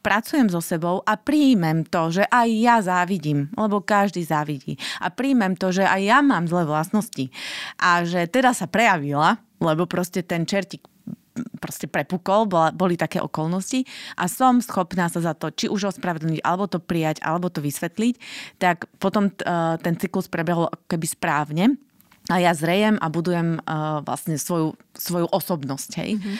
[0.00, 4.78] pracujem so sebou a príjmem to, že aj ja závidím, lebo každý závidí.
[5.02, 7.28] A príjmem to, že aj ja mám zlé vlastnosti.
[7.76, 10.86] A že teda sa prejavila, lebo proste ten čertik
[11.60, 13.84] proste prepukol, bola, boli také okolnosti
[14.16, 18.14] a som schopná sa za to či už ospravedlniť, alebo to prijať, alebo to vysvetliť,
[18.60, 21.64] tak potom uh, ten cyklus prebehol keby správne
[22.26, 25.90] a ja zrejem a budujem uh, vlastne svoju, svoju osobnosť.
[26.02, 26.10] Hej.
[26.18, 26.36] Mm-hmm.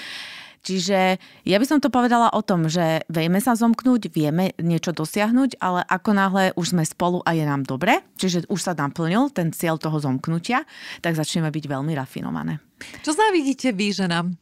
[0.66, 5.62] Čiže ja by som to povedala o tom, že vieme sa zomknúť, vieme niečo dosiahnuť,
[5.62, 9.54] ale ako náhle už sme spolu a je nám dobre, čiže už sa naplnil ten
[9.54, 10.66] cieľ toho zomknutia,
[11.06, 12.58] tak začneme byť veľmi rafinované.
[13.06, 14.34] Čo závidíte vy ženám?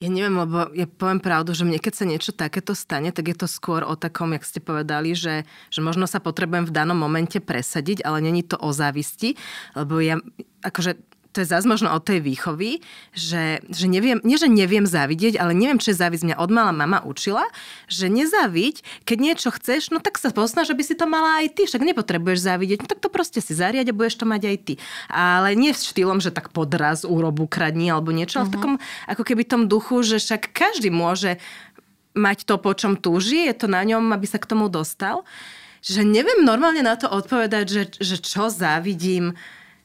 [0.00, 3.36] Ja neviem, lebo ja poviem pravdu, že mne keď sa niečo takéto stane, tak je
[3.36, 7.36] to skôr o takom, jak ste povedali, že, že možno sa potrebujem v danom momente
[7.36, 9.36] presadiť, ale není to o závisti,
[9.76, 10.16] lebo ja,
[10.64, 10.96] akože
[11.30, 12.82] to je zase možno od tej výchovy,
[13.14, 16.26] že, že neviem, nie že neviem závidieť, ale neviem, čo je závisť.
[16.26, 17.46] Mňa odmala mama učila,
[17.86, 21.70] že nezáviť, keď niečo chceš, no tak sa posnaž, aby si to mala aj ty.
[21.70, 24.74] Však nepotrebuješ závidieť, no tak to proste si zariať a budeš to mať aj ty.
[25.06, 28.46] Ale nie v štýlom, že tak podraz, úrobu, kradni alebo niečo, uh-huh.
[28.46, 28.56] ale v mhm.
[28.58, 28.74] takom
[29.06, 31.38] ako keby tom duchu, že však každý môže
[32.18, 35.22] mať to, po čom túži, je to na ňom, aby sa k tomu dostal.
[35.80, 39.38] Že neviem normálne na to odpovedať, že, že čo závidím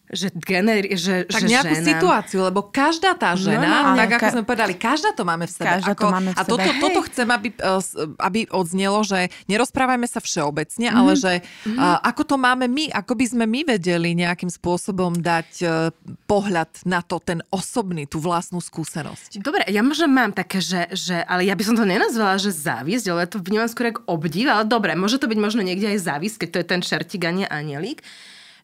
[0.06, 1.90] že, gener, že, tak že nejakú žena...
[1.90, 4.34] situáciu, lebo každá tá no, žena, no, no, tak ako ka...
[4.38, 5.66] sme povedali, každá to máme v sebe.
[5.82, 6.42] Každá ako, to máme v sebe.
[6.46, 7.82] A toto, toto chcem, aby, eh,
[8.22, 11.02] aby odznelo, že nerozprávajme sa všeobecne, mm-hmm.
[11.02, 11.78] ale že mm-hmm.
[11.82, 15.90] uh, ako to máme my, ako by sme my vedeli nejakým spôsobom dať uh,
[16.30, 19.42] pohľad na to, ten osobný, tú vlastnú skúsenosť.
[19.42, 23.10] Dobre, ja možno mám také, že, že ale ja by som to nenazvala, že závisť,
[23.10, 26.06] ale ja to vnímam skôr ako obdiv, ale dobre, môže to byť možno niekde aj
[26.06, 28.06] závisť, keď to je ten šertik a nie anielík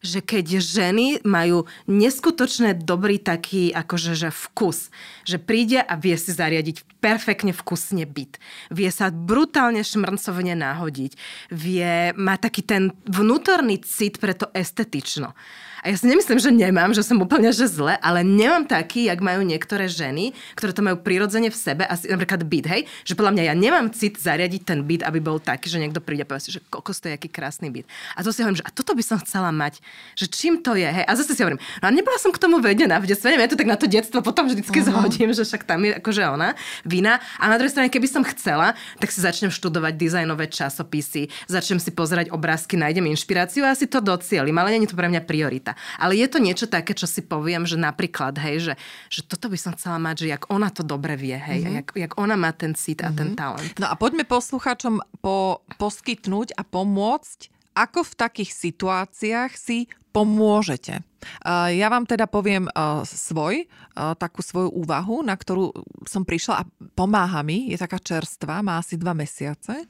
[0.02, 4.90] že keď ženy majú neskutočne dobrý taký akože že vkus,
[5.22, 8.42] že príde a vie si zariadiť perfektne vkusne byt.
[8.74, 11.12] Vie sa brutálne šmrncovne nahodiť.
[11.54, 15.34] Vie, má taký ten vnútorný cit pre to estetično.
[15.82, 19.18] A ja si nemyslím, že nemám, že som úplne že zle, ale nemám taký, jak
[19.18, 23.34] majú niektoré ženy, ktoré to majú prirodzene v sebe, asi napríklad byt, hej, že podľa
[23.34, 26.46] mňa ja nemám cit zariadiť ten byt, aby bol taký, že niekto príde a povie
[26.46, 27.90] si, že kokos to je aký krásny byt.
[28.14, 29.82] A to si hovorím, že a toto by som chcela mať,
[30.14, 31.02] že čím to je, hej.
[31.02, 33.50] A zase si hovorím, no a nebola som k tomu vedená v detstve, neviem, ja
[33.50, 34.94] to tak na to detstvo potom vždycky uh-huh.
[34.94, 36.54] zhodím, že však tam je akože ona,
[36.86, 37.18] vina.
[37.42, 41.90] A na druhej strane, keby som chcela, tak si začnem študovať dizajnové časopisy, začnem si
[41.90, 45.71] pozerať obrázky, nájdem inšpiráciu a asi to docielim, ale nie je to pre mňa priorita.
[45.98, 48.74] Ale je to niečo také, čo si poviem, že napríklad, hej, že,
[49.08, 51.76] že toto by som chcela mať, že jak ona to dobre vie, hej, mm-hmm.
[51.82, 53.18] jak, jak ona má ten cit a mm-hmm.
[53.18, 53.36] ten mhm.
[53.36, 53.74] talent.
[53.80, 61.00] No a poďme posluchačom po, poskytnúť a pomôcť, ako v takých situáciách si pomôžete.
[61.48, 62.68] Ja vám teda poviem
[63.08, 63.64] svoj,
[63.96, 65.72] takú svoju úvahu, na ktorú
[66.04, 69.88] som prišla a pomáha mi, je taká čerstvá, má asi dva mesiace.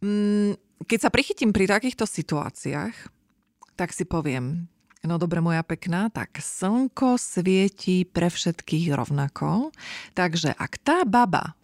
[0.00, 0.56] Mm,
[0.88, 3.19] keď sa prichytím pri takýchto situáciách,
[3.80, 4.68] tak si poviem,
[5.08, 9.72] no dobre moja pekná, tak slnko svieti pre všetkých rovnako,
[10.12, 11.56] takže ak tá baba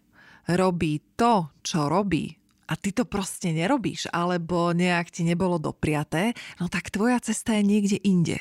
[0.48, 2.32] robí to, čo robí,
[2.66, 7.68] a ty to proste nerobíš, alebo nejak ti nebolo dopriaté, no tak tvoja cesta je
[7.68, 8.40] niekde inde.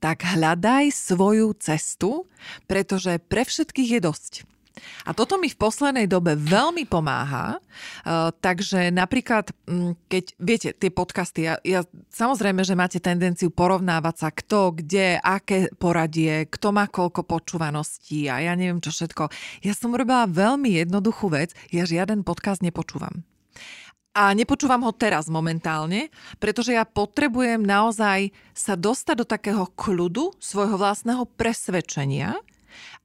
[0.00, 2.24] Tak hľadaj svoju cestu,
[2.64, 4.32] pretože pre všetkých je dosť.
[5.04, 7.58] A toto mi v poslednej dobe veľmi pomáha.
[8.04, 11.80] Uh, takže napríklad, um, keď viete, tie podcasty, ja, ja
[12.12, 18.40] samozrejme, že máte tendenciu porovnávať sa kto, kde, aké poradie, kto má koľko počúvaností a
[18.40, 19.28] ja neviem čo všetko.
[19.66, 23.26] Ja som robila veľmi jednoduchú vec, ja žiaden podcast nepočúvam.
[24.10, 26.10] A nepočúvam ho teraz momentálne,
[26.42, 32.34] pretože ja potrebujem naozaj sa dostať do takého kľudu svojho vlastného presvedčenia,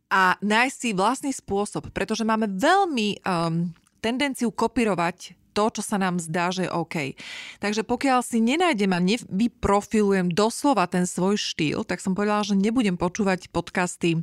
[0.09, 6.19] a nájsť si vlastný spôsob, pretože máme veľmi um, tendenciu kopírovať to, čo sa nám
[6.19, 7.15] zdá, že je OK.
[7.63, 12.99] Takže pokiaľ si nenájdem a nevyprofilujem doslova ten svoj štýl, tak som povedala, že nebudem
[12.99, 14.21] počúvať podcasty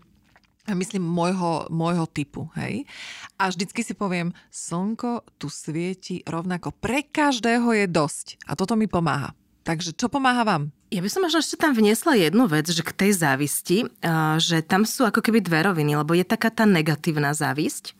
[0.71, 2.87] myslím, môjho, môjho typu, hej.
[3.35, 6.71] A vždycky si poviem, slnko tu svieti rovnako.
[6.79, 8.39] Pre každého je dosť.
[8.47, 9.35] A toto mi pomáha.
[9.63, 10.75] Takže čo pomáha vám?
[10.91, 13.87] Ja by som možno ešte tam vniesla jednu vec, že k tej závisti,
[14.43, 17.95] že tam sú ako keby dve roviny, lebo je taká tá negatívna závisť,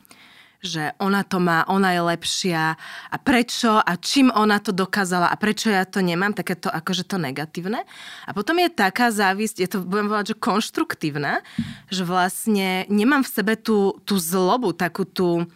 [0.63, 2.79] že ona to má, ona je lepšia
[3.11, 7.03] a prečo a čím ona to dokázala a prečo ja to nemám, také to akože
[7.03, 7.83] to negatívne.
[8.27, 11.43] A potom je taká závisť, je to budem povedať, že konštruktívna,
[11.91, 15.51] že vlastne nemám v sebe tú, tú zlobu, takú tú,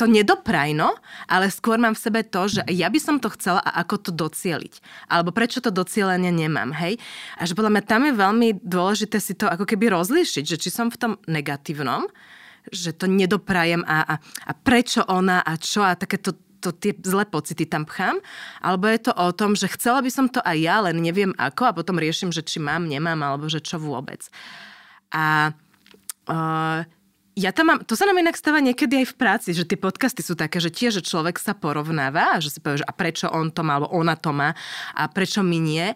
[0.00, 0.96] to nedoprajno,
[1.28, 4.10] ale skôr mám v sebe to, že ja by som to chcela a ako to
[4.16, 4.80] docieliť.
[5.12, 6.96] Alebo prečo to docielenie nemám, hej?
[7.36, 10.72] A že podľa mňa tam je veľmi dôležité si to ako keby rozlíšiť, že či
[10.72, 12.08] som v tom negatívnom,
[12.72, 14.14] že to nedoprajem a, a,
[14.48, 18.20] a prečo ona a čo a takéto to tie zlé pocity tam pchám,
[18.60, 21.72] alebo je to o tom, že chcela by som to aj ja, len neviem ako
[21.72, 24.28] a potom riešim, že či mám, nemám, alebo že čo vôbec.
[25.08, 25.56] A
[26.28, 26.84] uh,
[27.40, 30.20] ja tam mám, to sa nám inak stáva niekedy aj v práci, že tie podcasty
[30.20, 33.48] sú také, že tiež, že človek sa porovnáva, že si povie, že a prečo on
[33.48, 34.52] to má, ona to má
[34.92, 35.88] a prečo my nie.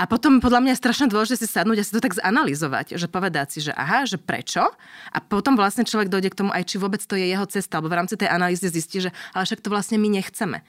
[0.00, 3.04] A potom podľa mňa je strašne dôležité si sadnúť a si to tak zanalizovať, že
[3.04, 4.64] povedať si, že aha, že prečo.
[5.12, 7.92] A potom vlastne človek dojde k tomu aj, či vôbec to je jeho cesta, alebo
[7.92, 10.64] v rámci tej analýzy zistí, že ale však to vlastne my nechceme.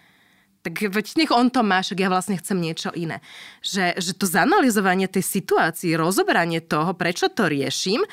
[0.68, 3.24] Tak veď nech on to má, však ja vlastne chcem niečo iné.
[3.64, 8.04] Že, že to zanalizovanie tej situácii, rozoberanie toho, prečo to riešim,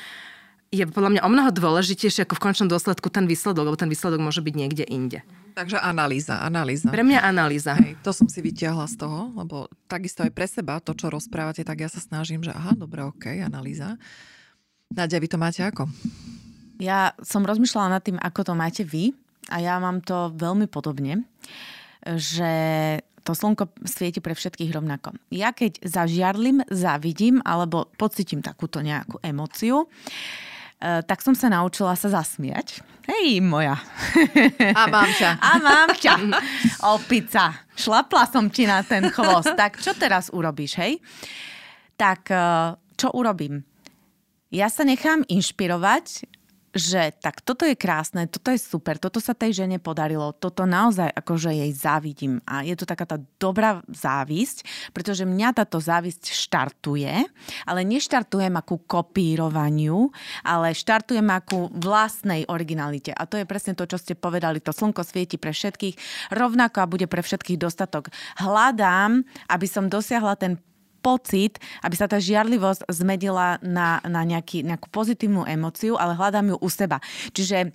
[0.69, 4.21] je podľa mňa o mnoho dôležitejšie ako v končnom dôsledku ten výsledok, lebo ten výsledok
[4.21, 5.25] môže byť niekde inde.
[5.57, 6.93] Takže analýza, analýza.
[6.93, 7.73] Pre mňa analýza.
[7.73, 11.65] Hej, to som si vytiahla z toho, lebo takisto aj pre seba, to, čo rozprávate,
[11.65, 13.97] tak ja sa snažím, že aha, dobre, ok, analýza.
[14.93, 15.89] Nadia, vy to máte ako?
[16.79, 19.11] Ja som rozmýšľala nad tým, ako to máte vy
[19.49, 21.25] a ja mám to veľmi podobne,
[22.05, 22.53] že
[23.27, 25.17] to slnko svieti pre všetkých rovnako.
[25.33, 30.47] Ja keď zažiarlim, zavidím alebo pocitím takúto nejakú emociu, Eh,
[30.79, 32.79] tak som sa naučila sa zasmiať.
[33.09, 33.73] Hej, moja.
[34.71, 35.31] A mám ťa.
[35.49, 36.15] A mám ťa.
[36.93, 37.57] Opica.
[37.73, 39.49] Šlapla som ti na ten chvost.
[39.57, 41.01] Tak čo teraz urobíš, hej?
[41.97, 43.65] Tak eh, čo urobím?
[44.53, 46.25] Ja sa nechám inšpirovať
[46.73, 51.09] že tak toto je krásne, toto je super, toto sa tej žene podarilo, toto naozaj
[51.09, 52.37] akože jej závidím.
[52.45, 57.25] A je to taká tá dobrá závisť, pretože mňa táto závisť štartuje,
[57.65, 60.13] ale neštartujem akú kopírovaniu,
[60.45, 63.09] ale štartujem akú vlastnej originalite.
[63.17, 65.97] A to je presne to, čo ste povedali, to slnko svieti pre všetkých,
[66.37, 68.13] rovnako a bude pre všetkých dostatok.
[68.37, 70.61] Hľadám, aby som dosiahla ten
[70.99, 76.57] pocit, aby sa tá žiarlivosť zmedila na, na nejaký, nejakú pozitívnu emociu, ale hľadám ju
[76.59, 76.97] u seba.
[77.31, 77.71] Čiže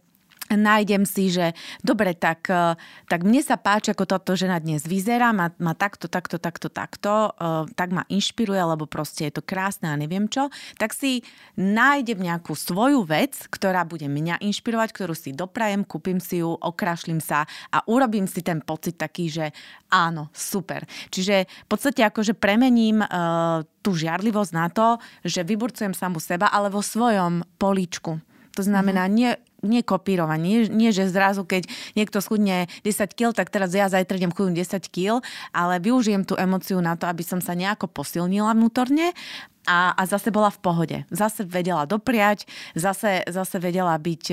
[0.53, 2.77] nájdem si, že dobre, tak, e,
[3.09, 7.33] tak mne sa páči, ako táto žena dnes vyzerá, má, má takto, takto, takto, takto,
[7.37, 11.25] uh, tak ma inšpiruje, lebo proste je to krásne a neviem čo, tak si
[11.57, 17.25] nájdem nejakú svoju vec, ktorá bude mňa inšpirovať, ktorú si doprajem, kúpim si ju, okrašlim
[17.25, 19.47] sa a urobím si ten pocit taký, že
[19.89, 20.85] áno, super.
[21.09, 26.69] Čiže v podstate akože premením uh, tú žiarlivosť na to, že vyburcujem samu seba, ale
[26.69, 28.34] vo svojom políčku.
[28.55, 29.19] To znamená, mm-hmm.
[29.19, 29.33] nie
[29.65, 30.39] nie kopírovať.
[30.39, 34.61] Nie, nie, že zrazu, keď niekto schudne 10 kg, tak teraz ja zajtra idem chudnúť
[34.61, 35.25] 10 kg,
[35.57, 39.17] ale využijem tú emociu na to, aby som sa nejako posilnila vnútorne
[39.65, 40.99] a, a zase bola v pohode.
[41.09, 42.45] Zase vedela dopriať,
[42.77, 44.25] zase, zase vedela byť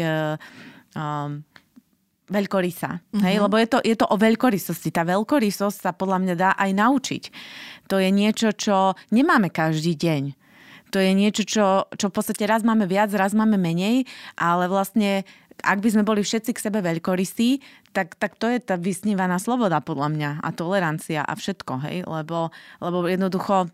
[0.99, 1.47] um,
[2.28, 2.99] veľkorysá.
[2.99, 3.24] Mm-hmm.
[3.24, 3.36] Hej?
[3.39, 4.91] Lebo je to, je to o veľkorysosti.
[4.91, 7.24] Tá veľkorysosť sa podľa mňa dá aj naučiť.
[7.88, 10.41] To je niečo, čo nemáme každý deň.
[10.92, 14.04] To je niečo, čo, čo v podstate raz máme viac, raz máme menej,
[14.36, 15.24] ale vlastne
[15.62, 17.62] ak by sme boli všetci k sebe veľkorysí,
[17.94, 21.98] tak, tak to je tá vysnívaná sloboda podľa mňa a tolerancia a všetko, hej?
[22.06, 22.50] Lebo,
[22.82, 23.70] lebo jednoducho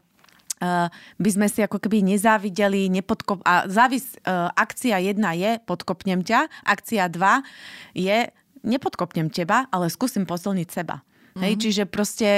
[0.57, 0.89] Uh,
[1.22, 3.45] by sme si ako keby nezávideli, nepodkop...
[3.45, 7.45] A závis, uh, akcia jedna je podkopnem ťa, akcia dva
[7.93, 8.26] je
[8.65, 11.05] nepodkopnem teba, ale skúsim posilniť seba.
[11.05, 11.41] Mm-hmm.
[11.45, 11.61] Hej, mhm.
[11.61, 12.30] čiže proste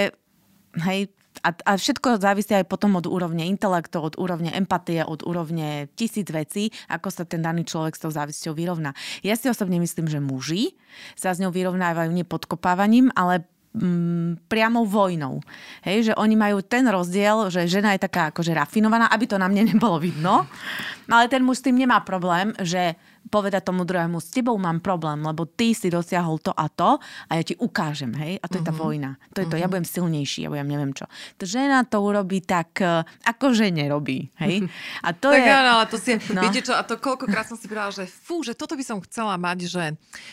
[0.83, 1.07] hej,
[1.39, 6.27] a, a všetko závisí aj potom od úrovne intelektu, od úrovne empatie, od úrovne tisíc
[6.27, 8.91] vecí, ako sa ten daný človek s tou závisťou vyrovná.
[9.23, 10.75] Ja si osobne myslím, že muži
[11.15, 15.39] sa s ňou vyrovnávajú nepodkopávaním, ale mm, priamou vojnou.
[15.85, 19.47] Hej, že oni majú ten rozdiel, že žena je taká akože rafinovaná, aby to na
[19.47, 20.43] mne nebolo vidno,
[21.07, 25.19] ale ten muž s tým nemá problém, že povedať tomu druhému, s tebou mám problém,
[25.21, 26.97] lebo ty si dosiahol to a to
[27.27, 28.39] a ja ti ukážem, hej?
[28.39, 28.63] A to uh-huh.
[28.63, 28.79] je tá mhm.
[28.79, 29.11] vojna.
[29.35, 29.51] To je uh-huh.
[29.53, 29.71] to, ja mhm.
[29.75, 31.05] budem silnejší, ja budem neviem čo.
[31.37, 34.65] To žena to urobí tak, e, ako že nerobí, hej?
[35.05, 35.51] A to tak je...
[35.51, 36.41] áno, ale to si, no.
[36.41, 39.35] viete čo, a to koľkokrát som si povedala, že fú, že toto by som chcela
[39.35, 39.83] mať, že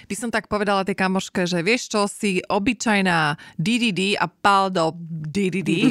[0.07, 4.95] by som tak povedala tej kamoške, že vieš čo, si obyčajná DDD a pal do
[5.07, 5.91] DDD.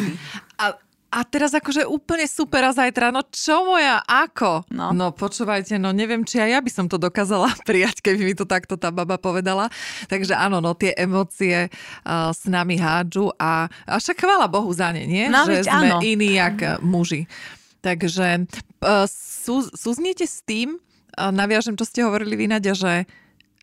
[0.56, 0.72] A,
[1.16, 4.68] a teraz akože úplne super a zajtra, no čo moja, ako?
[4.68, 4.92] No.
[4.92, 8.44] no počúvajte, no neviem, či aj ja by som to dokázala prijať, keby mi to
[8.44, 9.72] takto tá baba povedala.
[10.12, 14.92] Takže áno, no tie emócie uh, s nami hádžu a, a však chvála Bohu za
[14.92, 15.32] ne, nie?
[15.32, 16.04] No, že sme áno.
[16.04, 17.32] iní jak muži.
[17.80, 18.52] Takže
[18.84, 23.08] uh, sú, súzniete s tým, uh, naviažem, čo ste hovorili vy, Nadia, že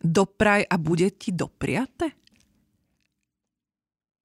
[0.01, 2.22] dopraj a bude ti dopriate?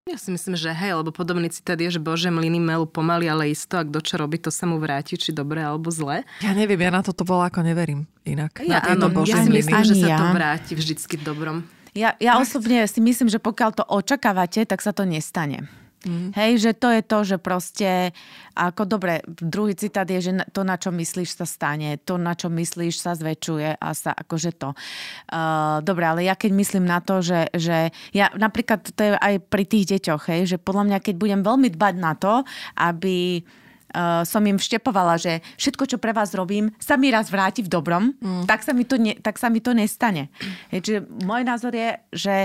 [0.08, 3.52] Ja si myslím, že hej, lebo podobný citát je, že Bože mlyny melú pomaly, ale
[3.52, 6.24] isto, a kto čo robí, to sa mu vráti, či dobre alebo zle.
[6.40, 8.56] Ja neviem, ja na toto bolo ako neverím inak.
[8.64, 11.56] Ja, na áno, ja si myslím, že sa to vráti vždycky v dobrom.
[11.92, 15.68] Ja, ja osobne si myslím, že pokiaľ to očakávate, tak sa to nestane.
[16.06, 16.30] Mm.
[16.30, 18.14] Hej, že to je to, že proste,
[18.54, 22.46] ako dobre, druhý citát je, že to, na čo myslíš, sa stane, to, na čo
[22.46, 24.78] myslíš, sa zväčšuje a sa akože to.
[25.26, 29.34] Uh, dobre, ale ja keď myslím na to, že, že ja napríklad to je aj
[29.50, 32.46] pri tých deťoch, hej, že podľa mňa, keď budem veľmi dbať na to,
[32.78, 37.66] aby uh, som im vštepovala, že všetko, čo pre vás robím, sa mi raz vráti
[37.66, 38.46] v dobrom, mm.
[38.46, 40.30] tak, sa mi to ne, tak sa mi to nestane.
[40.70, 42.36] Hej, čiže môj názor je, že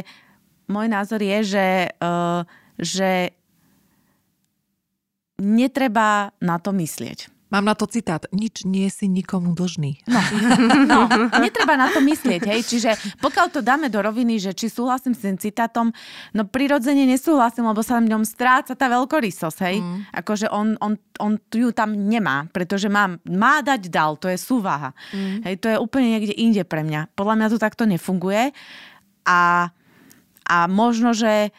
[0.65, 1.67] môj názor je, že,
[2.01, 2.41] uh,
[2.81, 3.37] že
[5.43, 7.33] netreba na to myslieť.
[7.53, 8.25] Mám na to citát.
[8.33, 10.01] Nič nie si nikomu dlžný.
[10.09, 10.21] No,
[10.89, 11.05] no
[11.37, 12.49] netreba na to myslieť.
[12.49, 12.65] Hej.
[12.65, 12.91] Čiže
[13.21, 15.93] pokiaľ to dáme do roviny, že či súhlasím s tým citátom,
[16.33, 19.57] no prirodzene nesúhlasím, lebo sa v ňom stráca tá veľkorysosť.
[19.69, 19.85] Hej.
[19.85, 19.99] Mm.
[20.17, 24.97] Akože on, on, on ju tam nemá, pretože má, má dať dal, to je súvaha.
[25.13, 25.45] Mm.
[25.45, 27.13] Hej, to je úplne niekde inde pre mňa.
[27.13, 28.49] Podľa mňa to takto nefunguje.
[29.29, 29.69] A,
[30.49, 31.53] a možno, že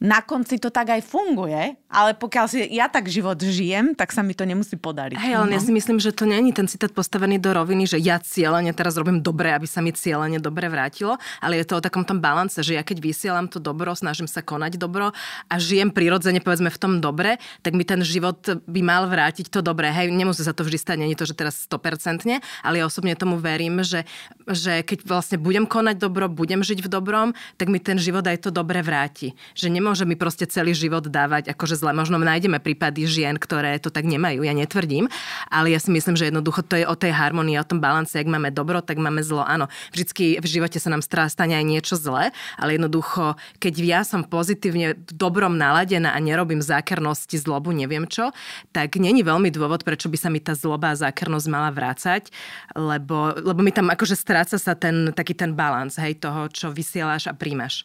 [0.00, 4.24] na konci to tak aj funguje, ale pokiaľ si ja tak život žijem, tak sa
[4.24, 5.20] mi to nemusí podariť.
[5.20, 5.54] Hej, ale no.
[5.54, 8.96] ja si myslím, že to není ten citát postavený do roviny, že ja cieľene teraz
[8.96, 12.56] robím dobre, aby sa mi cieľene dobre vrátilo, ale je to o takom tom balance,
[12.56, 15.12] že ja keď vysielam to dobro, snažím sa konať dobro
[15.52, 19.60] a žijem prirodzene, povedzme v tom dobre, tak mi ten život by mal vrátiť to
[19.60, 19.92] dobré.
[19.92, 22.24] Hej, nemusí sa to vždy stať, nie to, že teraz 100%,
[22.64, 24.08] ale ja osobne tomu verím, že,
[24.48, 27.28] že keď vlastne budem konať dobro, budem žiť v dobrom,
[27.60, 29.36] tak mi ten život aj to dobre vráti.
[29.52, 31.90] Že nemôžem nemôže mi proste celý život dávať akože zle.
[31.90, 35.10] Možno nájdeme prípady žien, ktoré to tak nemajú, ja netvrdím,
[35.50, 38.30] ale ja si myslím, že jednoducho to je o tej harmonii, o tom balance, ak
[38.30, 39.42] máme dobro, tak máme zlo.
[39.42, 44.22] Áno, vždycky v živote sa nám stane aj niečo zlé, ale jednoducho, keď ja som
[44.22, 48.30] pozitívne dobrom naladená a nerobím zákernosti, zlobu, neviem čo,
[48.70, 52.30] tak není veľmi dôvod, prečo by sa mi tá zloba a zákernosť mala vrácať,
[52.78, 57.26] lebo, lebo mi tam akože stráca sa ten taký ten balans, hej, toho, čo vysielaš
[57.26, 57.82] a príjmaš.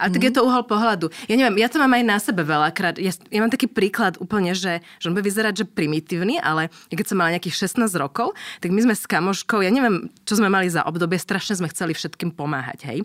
[0.00, 0.26] A tak mm.
[0.28, 1.12] je to uhol pohľadu.
[1.28, 2.96] Ja neviem, ja to mám aj na sebe veľakrát.
[2.96, 7.12] Ja, ja mám taký príklad úplne, že, že on bude vyzerať, že primitívny, ale keď
[7.12, 10.68] som mala nejakých 16 rokov, tak my sme s kamoškou, ja neviem, čo sme mali
[10.68, 12.98] za obdobie, strašne sme chceli všetkým pomáhať, hej.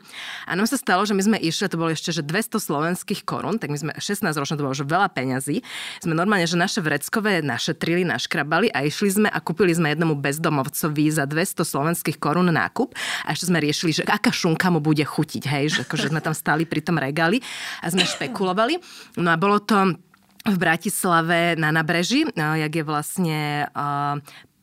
[0.48, 3.60] A nám sa stalo, že my sme išli, to bolo ešte, že 200 slovenských korún,
[3.60, 5.64] tak my sme 16 ročné, to bolo že veľa peňazí.
[6.04, 11.06] Sme normálne, že naše vreckové našetrili, naškrabali a išli sme a kúpili sme jednomu bezdomovcovi
[11.12, 12.94] za 200 slovenských korún nákup
[13.26, 16.36] a ešte sme riešili, že aká šunka mu bude chutiť, hej, že akože sme tam
[16.36, 17.42] stáli pri tom regáli
[17.82, 18.78] a sme špekulovali.
[19.22, 19.98] No a bolo to
[20.48, 23.68] v Bratislave na nabreží, jak je vlastne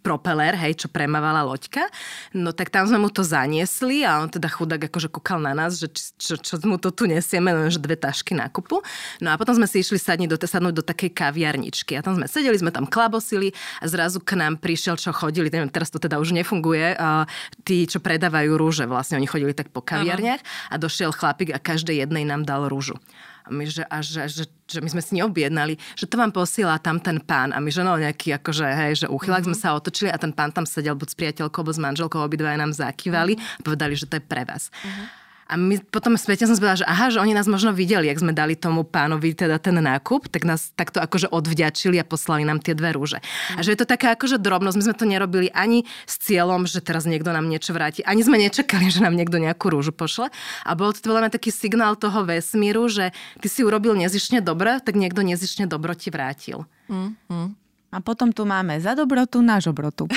[0.05, 1.89] propeler, hej, čo premávala loďka.
[2.37, 5.81] No tak tam sme mu to zaniesli a on teda chudák akože kúkal na nás,
[5.81, 8.85] že čo, čo, čo mu to tu nesieme, len že dve tašky nákupu.
[9.25, 12.29] No a potom sme si išli sadnúť do, sadnúť do takej kaviarničky a tam sme
[12.29, 16.21] sedeli, sme tam klabosili a zrazu k nám prišiel, čo chodili, neviem, teraz to teda
[16.21, 17.25] už nefunguje, a
[17.65, 22.05] tí, čo predávajú rúže, vlastne oni chodili tak po kaviarniach a došiel chlapík a každej
[22.05, 23.01] jednej nám dal rúžu.
[23.45, 26.80] A my, že, a že, že, že my sme si neobjednali, že to vám posiela
[26.80, 27.53] tam ten pán.
[27.53, 29.61] A my, že no nejaký akože, hej, že uchylák mm-hmm.
[29.61, 32.57] sme sa otočili a ten pán tam sedel buď s priateľkou, alebo s manželkou, obidva
[32.57, 33.61] nám zakývali mm-hmm.
[33.61, 34.72] a povedali, že to je pre vás.
[34.72, 35.24] Mm-hmm.
[35.45, 38.32] A my potom späť som povedala, že aha, že oni nás možno videli, ak sme
[38.32, 42.72] dali tomu pánovi teda ten nákup, tak nás takto akože odvďačili a poslali nám tie
[42.72, 43.20] dve rúže.
[43.57, 46.80] A že je to taká akože drobnosť, my sme to nerobili ani s cieľom, že
[46.80, 50.32] teraz niekto nám niečo vráti, ani sme nečakali, že nám niekto nejakú rúžu pošle.
[50.64, 53.12] A bol to veľmi taký signál toho vesmíru, že
[53.45, 56.64] ty si urobil nezišne dobre, tak niekto nezišne dobro ti vrátil.
[56.88, 57.49] Mm, mm.
[57.95, 60.11] A potom tu máme za dobrotu na žobrotu.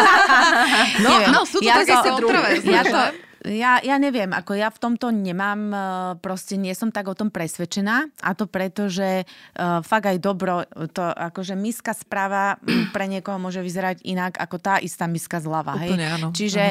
[1.04, 2.30] no, no, sú to ja také to,
[2.70, 3.00] ja to,
[3.44, 5.76] ja, ja neviem, ako ja v tomto nemám, e,
[6.24, 10.64] proste nie som tak o tom presvedčená a to preto, že uh, fakt aj dobro,
[10.96, 12.56] to akože miska správa
[12.94, 15.76] pre niekoho môže vyzerať inak ako tá istá miska zľava.
[15.76, 16.14] Úplne, hej?
[16.16, 16.28] Áno.
[16.32, 16.64] Čiže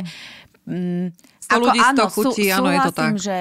[0.66, 1.06] mm,
[1.54, 3.12] ako, ľudí áno, chutí, sú, áno, je to tak.
[3.22, 3.38] že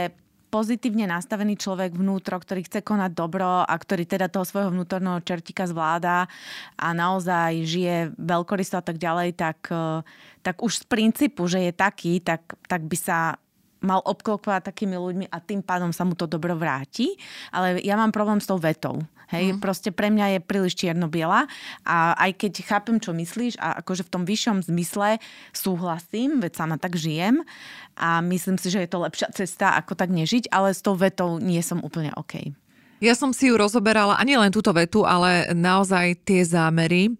[0.53, 5.65] pozitívne nastavený človek vnútro, ktorý chce konať dobro a ktorý teda toho svojho vnútorného čertika
[5.65, 6.29] zvláda
[6.77, 10.05] a naozaj žije veľkoristo a tak ďalej, tak, e,
[10.45, 13.41] tak už z princípu, že je taký, tak, tak by sa
[13.83, 17.19] mal obklopovať takými ľuďmi a tým pádom sa mu to dobro vráti.
[17.51, 19.03] Ale ja mám problém s tou vetou.
[19.33, 19.65] Hej, mm.
[19.65, 21.49] proste pre mňa je príliš čierno-biela
[21.89, 25.17] a aj keď chápem, čo myslíš a akože v tom vyššom zmysle
[25.57, 27.41] súhlasím, veď sama tak žijem
[27.97, 31.41] a myslím si, že je to lepšia cesta, ako tak nežiť, ale s tou vetou
[31.41, 32.53] nie som úplne OK.
[33.01, 37.17] Ja som si ju rozoberala, ani len túto vetu, ale naozaj tie zámery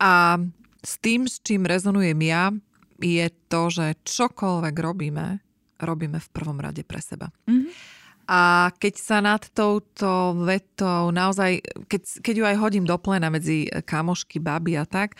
[0.00, 0.40] a
[0.80, 2.56] s tým, s čím rezonujem ja,
[3.00, 5.44] je to, že čokoľvek robíme,
[5.82, 7.32] robíme v prvom rade pre seba.
[7.48, 7.98] Mm-hmm.
[8.30, 13.66] A keď sa nad touto vetou naozaj, keď, keď ju aj hodím do plena medzi
[13.66, 15.18] kamošky, baby a tak,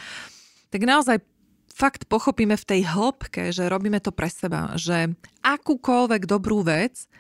[0.70, 1.18] tak naozaj
[1.74, 5.11] fakt pochopíme v tej hĺbke, že robíme to pre seba, že
[5.42, 7.11] akúkoľvek dobrú vec,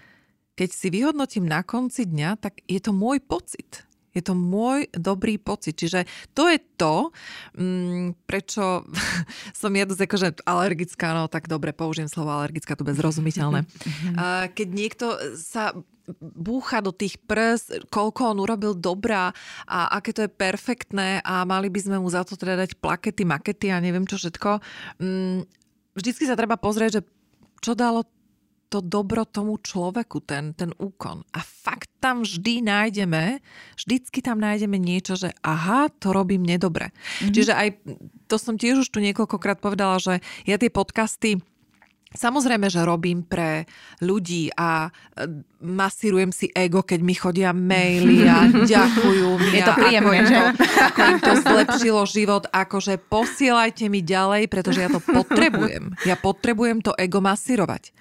[0.54, 3.89] keď si vyhodnotím na konci dňa, tak je to môj pocit.
[4.10, 5.78] Je to môj dobrý pocit.
[5.78, 7.14] Čiže to je to,
[7.56, 8.84] mm, prečo
[9.60, 13.66] som ja dosť akože alergická, no tak dobre, použijem slovo alergická, to bezrozumiteľné.
[14.56, 15.74] Keď niekto sa
[16.20, 19.30] búcha do tých prs, koľko on urobil dobrá
[19.70, 23.22] a aké to je perfektné a mali by sme mu za to teda dať plakety,
[23.22, 24.58] makety a neviem čo všetko.
[24.98, 25.46] Mm,
[25.94, 27.02] vždycky sa treba pozrieť, že
[27.62, 28.02] čo dalo
[28.70, 31.26] to dobro tomu človeku, ten, ten úkon.
[31.34, 33.42] A fakt tam vždy nájdeme,
[33.74, 36.94] vždycky tam nájdeme niečo, že aha, to robím nedobre.
[36.94, 37.34] Mm-hmm.
[37.34, 37.68] Čiže aj,
[38.30, 41.42] to som tiež už tu niekoľkokrát povedala, že ja tie podcasty
[42.10, 43.70] Samozrejme, že robím pre
[44.02, 45.30] ľudí a e,
[45.62, 49.54] masírujem si ego, keď mi chodia maily a ďakujú mi.
[49.54, 52.44] Je to príjemné, ako, to, ako im to zlepšilo život.
[52.50, 55.94] Akože posielajte mi ďalej, pretože ja to potrebujem.
[56.02, 57.94] Ja potrebujem to ego masírovať.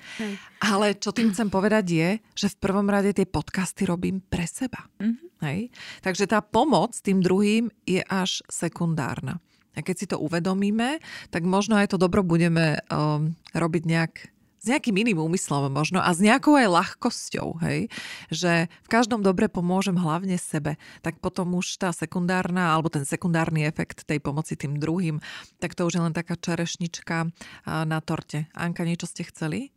[0.57, 4.89] Ale čo tým chcem povedať je, že v prvom rade tie podcasty robím pre seba.
[4.97, 5.27] Mm-hmm.
[5.45, 5.59] Hej?
[6.01, 9.37] Takže tá pomoc tým druhým je až sekundárna.
[9.77, 14.13] A keď si to uvedomíme, tak možno aj to dobro budeme um, robiť nejak
[14.59, 17.87] s nejakým iným úmyslom možno a s nejakou aj ľahkosťou, hej?
[18.27, 23.63] že v každom dobre pomôžem hlavne sebe, tak potom už tá sekundárna alebo ten sekundárny
[23.63, 25.23] efekt tej pomoci tým druhým,
[25.63, 27.31] tak to už je len taká čerešnička
[27.65, 28.51] na torte.
[28.51, 29.71] Anka, niečo ste chceli?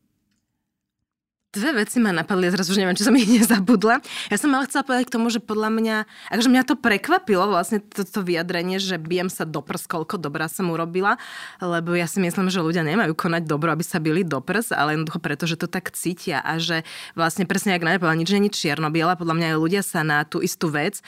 [1.52, 4.00] Dve veci ma napadli, ja teraz už neviem, či som ich nezabudla.
[4.32, 5.96] Ja som ale chcela povedať k tomu, že podľa mňa,
[6.32, 10.72] akože mňa to prekvapilo vlastne toto vyjadrenie, že bijem sa do prs, koľko dobrá som
[10.72, 11.20] urobila,
[11.60, 14.96] lebo ja si myslím, že ľudia nemajú konať dobro, aby sa bili do prs, ale
[14.96, 18.88] jednoducho preto, že to tak cítia a že vlastne presne, ak povedala, nič není čierno
[18.88, 21.04] podľa mňa aj ľudia sa na tú istú vec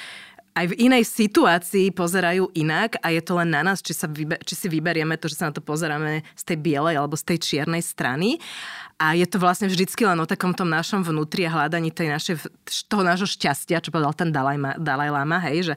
[0.55, 4.39] aj v inej situácii pozerajú inak a je to len na nás, či, sa vyber,
[4.47, 7.39] či si vyberieme to, že sa na to pozeráme z tej bielej alebo z tej
[7.43, 8.39] čiernej strany.
[8.95, 12.47] A je to vlastne vždycky len o takom tom našom vnútri a hľadaní tej našej,
[12.87, 15.75] toho nášho šťastia, čo povedal ten Dalaj, Dalaj Lama, hej, že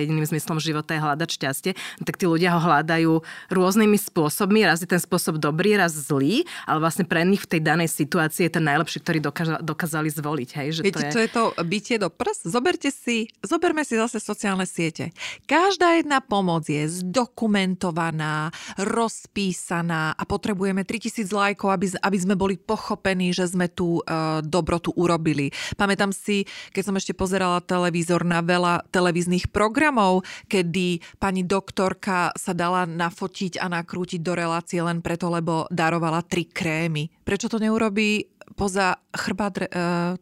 [0.00, 1.72] jediným zmyslom života je hľadať šťastie.
[2.00, 3.20] No, tak tí ľudia ho hľadajú
[3.52, 7.60] rôznymi spôsobmi, raz je ten spôsob dobrý, raz zlý, ale vlastne pre nich v tej
[7.60, 10.48] danej situácii je ten najlepší, ktorý dokáža, dokázali zvoliť.
[10.56, 11.12] Hej, že Viete, to je...
[11.12, 12.40] čo je to bytie do prs?
[12.48, 15.10] Zoberte si, zoberme si zase sociálne siete.
[15.50, 23.34] Každá jedna pomoc je zdokumentovaná, rozpísaná a potrebujeme 3000 lajkov, aby, aby sme boli pochopení,
[23.34, 25.50] že sme tú uh, dobrotu urobili.
[25.74, 32.54] Pamätám si, keď som ešte pozerala televízor na veľa televíznych programov, kedy pani doktorka sa
[32.54, 37.10] dala nafotiť a nakrútiť do relácie len preto, lebo darovala tri krémy.
[37.26, 39.66] Prečo to neurobí poza chrbát uh,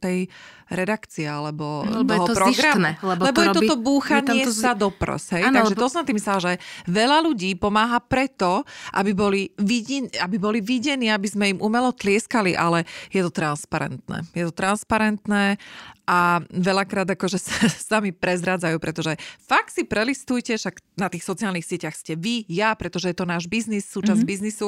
[0.00, 0.32] tej
[0.72, 2.54] redakcie alebo lebo toho je to programu.
[2.56, 4.52] Zištné, lebo, lebo to je robí, toto búchanie to...
[4.54, 5.36] sa do prs.
[5.36, 5.42] Hej?
[5.52, 5.82] Ano, Takže lebo...
[5.84, 6.52] to som tým myslela, že
[6.88, 8.64] veľa ľudí pomáha preto,
[8.96, 14.24] aby boli, vidin, aby boli videní, aby sme im umelo tlieskali, ale je to transparentné.
[14.32, 15.60] Je to transparentné
[16.04, 21.96] a veľakrát akože sa sami prezrádzajú, pretože fakt si prelistujte, však na tých sociálnych sieťach
[21.96, 24.32] ste vy, ja, pretože je to náš biznis, súčasť mm-hmm.
[24.32, 24.66] biznisu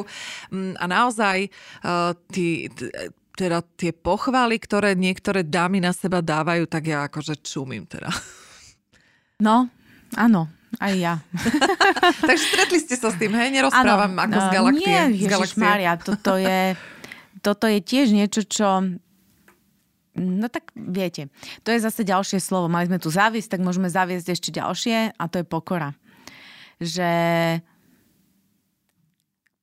[0.53, 1.39] mm, a naozaj
[1.85, 2.73] uh, tí,
[3.37, 8.09] teda tie pochvály, ktoré niektoré dámy na seba dávajú, tak ja akože čumím teda.
[9.37, 9.69] No,
[10.17, 10.49] áno,
[10.81, 11.15] aj ja.
[12.29, 13.53] Takže stretli ste sa s tým, hej?
[13.53, 14.89] Nerozprávam ano, ako z galaktie.
[14.89, 16.73] Nie, Ježiš Mária, toto je,
[17.45, 18.97] toto je tiež niečo, čo
[20.17, 21.29] No tak viete,
[21.61, 22.73] to je zase ďalšie slovo.
[22.73, 25.93] Mali sme tu závisť, tak môžeme zaviesť ešte ďalšie a to je pokora.
[26.81, 27.11] Že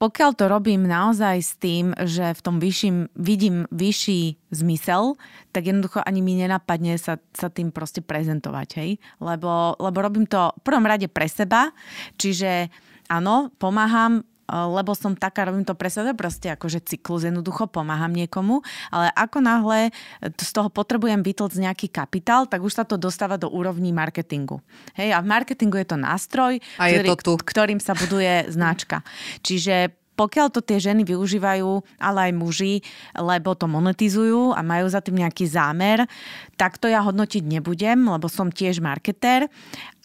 [0.04, 5.16] pokiaľ to robím naozaj s tým, že v tom vyšším, vidím vyšší zmysel,
[5.56, 9.00] tak jednoducho ani mi nenapadne sa, sa tým proste prezentovať, hej?
[9.24, 11.72] Lebo, lebo robím to v prvom rade pre seba,
[12.20, 12.68] čiže
[13.08, 18.60] áno, pomáham lebo som taká, robím to pre seba, proste akože cyklus, jednoducho pomáham niekomu,
[18.92, 19.80] ale ako náhle
[20.20, 24.60] z toho potrebujem vytlcť nejaký kapitál, tak už sa to dostáva do úrovní marketingu.
[25.00, 27.34] Hej, a v marketingu je to nástroj, a je ktorý, to tu.
[27.40, 29.02] ktorým sa buduje značka.
[29.42, 32.86] Čiže pokiaľ to tie ženy využívajú, ale aj muži,
[33.18, 36.06] lebo to monetizujú a majú za tým nejaký zámer,
[36.54, 39.50] tak to ja hodnotiť nebudem, lebo som tiež marketér,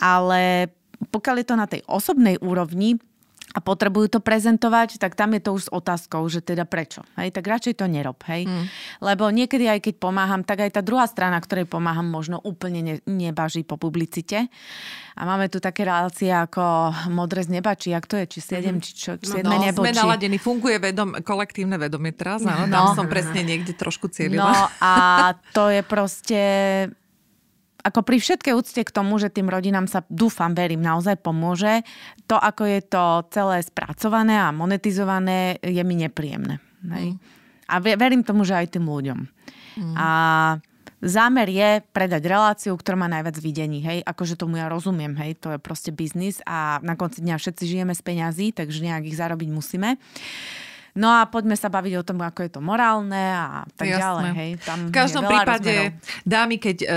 [0.01, 0.73] ale
[1.12, 2.98] pokiaľ je to na tej osobnej úrovni,
[3.59, 7.02] a potrebujú to prezentovať, tak tam je to už s otázkou, že teda prečo.
[7.18, 8.22] Hej, tak radšej to nerob.
[8.30, 8.47] Hej.
[8.47, 8.70] Mm.
[9.02, 12.94] Lebo niekedy aj keď pomáham, tak aj tá druhá strana, ktorej pomáham, možno úplne ne,
[13.02, 14.47] nebaží po publicite.
[15.18, 18.70] A máme tu také relácie ako Modré z neba, či jak to je, či 7,
[18.70, 18.78] mm.
[18.78, 19.82] či čo, 7 no, no, nebo.
[19.82, 19.98] Sme či...
[19.98, 24.55] naladení, funguje vedom, kolektívne vedomie teraz, áno, no, tam som presne niekde trošku cieľila.
[24.55, 24.93] No a
[25.51, 26.40] to je proste
[27.82, 31.86] ako pri všetkej úcte k tomu, že tým rodinám sa, dúfam, verím, naozaj pomôže,
[32.26, 36.59] to, ako je to celé spracované a monetizované, je mi nepríjemné.
[36.90, 37.14] Hej?
[37.14, 37.18] Mm.
[37.68, 39.18] A verím tomu, že aj tým ľuďom.
[39.78, 39.94] Mm.
[39.94, 40.09] A
[40.98, 45.55] zámer je predať reláciu, ktorá má najviac videní, hej, akože tomu ja rozumiem, hej, to
[45.55, 49.48] je proste biznis a na konci dňa všetci žijeme z peňazí, takže nejak ich zarobiť
[49.52, 49.94] musíme.
[50.98, 54.02] No a poďme sa baviť o tom, ako je to morálne a tak Jasné.
[54.02, 54.30] ďalej.
[54.34, 54.50] Hej.
[54.66, 56.26] Tam v každom prípade, rozmerov.
[56.26, 56.88] dámy, keď uh,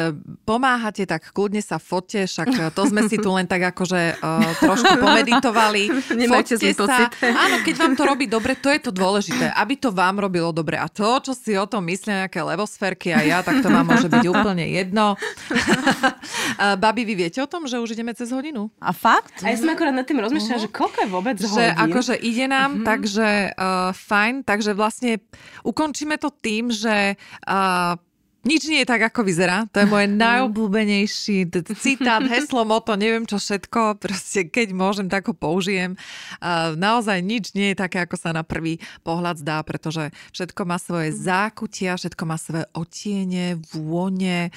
[0.41, 4.57] pomáhate, tak kľudne sa fotte, však uh, to sme si tu len tak akože uh,
[4.57, 5.93] trošku pomeditovali.
[6.17, 7.13] Nemáte zlý pocit.
[7.21, 10.81] Áno, keď vám to robí dobre, to je to dôležité, aby to vám robilo dobre.
[10.81, 14.09] A to, čo si o tom myslia nejaké levosférky a ja, tak to vám môže
[14.09, 15.13] byť úplne jedno.
[15.13, 18.73] uh, babi, vy viete o tom, že už ideme cez hodinu?
[18.81, 19.45] A fakt?
[19.45, 20.73] A ja som akorát nad tým rozmýšľala, uh-huh.
[20.73, 21.77] že koľko je vôbec že hodín?
[21.77, 22.87] akože ide nám, uh-huh.
[22.89, 25.22] takže uh, fajn, takže vlastne
[25.63, 27.15] ukončíme to tým, že
[27.47, 27.95] uh,
[28.41, 29.69] nič nie je tak, ako vyzerá.
[29.69, 34.01] To je moje najobľúbenejší citát, heslo, moto, neviem čo všetko.
[34.01, 35.93] Proste keď môžem, tak ho použijem.
[36.41, 40.81] Uh, naozaj nič nie je také, ako sa na prvý pohľad zdá, pretože všetko má
[40.81, 44.49] svoje zákutia, všetko má svoje otiene, vône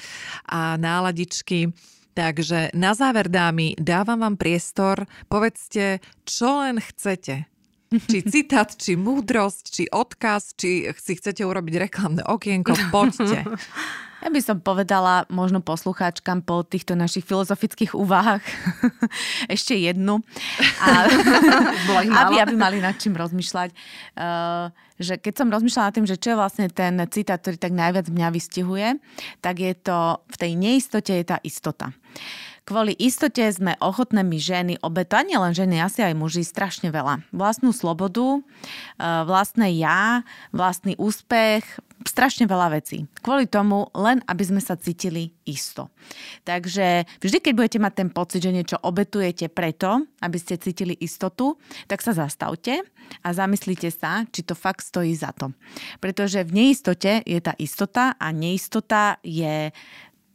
[0.49, 1.69] a náladičky.
[2.15, 5.03] Takže na záver, dámy, dávam vám priestor.
[5.27, 7.54] Povedzte, čo len chcete
[8.03, 13.45] či citát, či múdrosť, či odkaz, či si chcete urobiť reklamné okienko, poďte.
[14.25, 18.41] Ja by som povedala možno poslucháčkam po týchto našich filozofických úvahách
[19.53, 20.25] ešte jednu.
[20.81, 21.05] A,
[22.25, 23.69] aby, aby mali nad čím rozmýšľať.
[24.17, 27.77] Uh, že keď som rozmýšľala nad tým, že čo je vlastne ten citát, ktorý tak
[27.77, 28.97] najviac mňa vystihuje,
[29.45, 31.93] tak je to v tej neistote je tá istota.
[32.65, 37.21] Kvôli istote sme ochotné my ženy obetovať, nie len ženy, asi aj muži, strašne veľa.
[37.29, 38.41] Vlastnú slobodu, e,
[39.05, 41.61] vlastné ja, vlastný úspech,
[42.03, 43.05] strašne veľa vecí.
[43.21, 45.93] Kvôli tomu, len aby sme sa cítili isto.
[46.43, 51.55] Takže vždy, keď budete mať ten pocit, že niečo obetujete preto, aby ste cítili istotu,
[51.85, 52.81] tak sa zastavte
[53.21, 55.53] a zamyslite sa, či to fakt stojí za to.
[56.01, 59.69] Pretože v neistote je tá istota a neistota je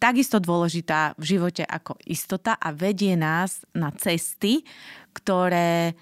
[0.01, 4.64] takisto dôležitá v živote ako istota a vedie nás na cesty,
[5.12, 5.94] ktoré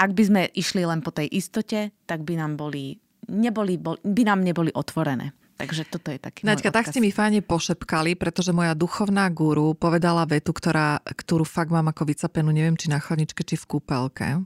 [0.00, 2.96] ak by sme išli len po tej istote, tak by nám boli,
[3.28, 5.36] neboli, by nám neboli otvorené.
[5.60, 10.24] Takže toto je taký Naďka, tak ste mi fajne pošepkali, pretože moja duchovná guru povedala
[10.24, 14.40] vetu, ktorá, ktorú fakt mám ako vycapenú, neviem, či na chladničke, či v kúpelke,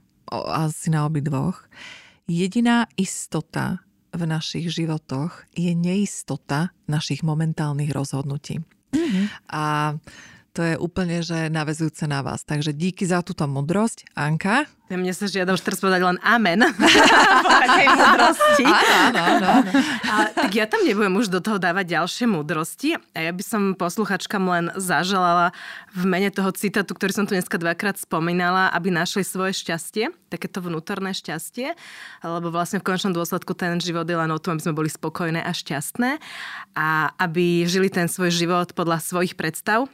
[0.51, 1.71] asi na obidvoch.
[2.27, 3.84] Jediná istota
[4.15, 8.63] v našich životoch je neistota našich momentálnych rozhodnutí.
[8.95, 9.25] Mm-hmm.
[9.51, 9.95] A
[10.55, 12.47] to je úplne, že navezujúce na vás.
[12.47, 14.07] Takže díky za túto mudrosť.
[14.15, 14.63] Anka?
[14.85, 16.61] Ja mne sa žiada už teraz povedať len amen.
[17.43, 18.65] po takej mudrosti.
[18.69, 19.71] Áno, áno, áno.
[20.07, 22.95] A, tak ja tam nebudem už do toho dávať ďalšie mudrosti.
[23.17, 25.51] A ja by som posluchačkám len zaželala
[25.91, 30.63] v mene toho citátu, ktorý som tu dneska dvakrát spomínala, aby našli svoje šťastie, takéto
[30.63, 31.75] vnútorné šťastie,
[32.23, 35.41] lebo vlastne v končnom dôsledku ten život je len o tom, aby sme boli spokojné
[35.43, 36.21] a šťastné
[36.77, 39.89] a aby žili ten svoj život podľa svojich predstav,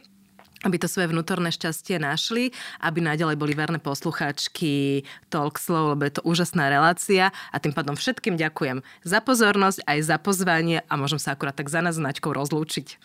[0.62, 6.18] aby to svoje vnútorné šťastie našli, aby naďalej boli verné poslucháčky Talk Slow, lebo je
[6.18, 11.18] to úžasná relácia a tým pádom všetkým ďakujem za pozornosť, aj za pozvanie a môžem
[11.18, 12.98] sa akurát tak za nás značkou rozlúčiť.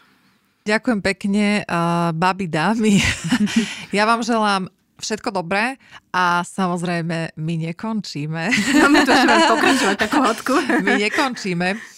[0.68, 3.00] Ďakujem pekne, uh, babi dámy.
[3.98, 4.68] ja vám želám
[5.00, 5.78] všetko dobré
[6.12, 8.44] a samozrejme my nekončíme.
[8.82, 10.54] No my tu pokračovať takú hodku.
[10.86, 11.97] my nekončíme.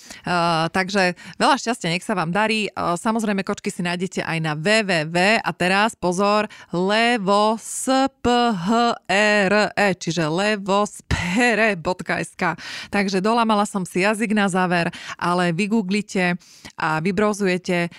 [0.75, 2.69] Takže veľa šťastia, nech sa vám darí.
[2.75, 8.11] Samozrejme, kočky si nájdete aj na www a teraz pozor, levosphere,
[9.99, 12.43] čiže levosphere.sk.
[12.89, 16.35] Takže dolamala som si jazyk na záver, ale vygooglite
[16.79, 17.89] a vybrozujete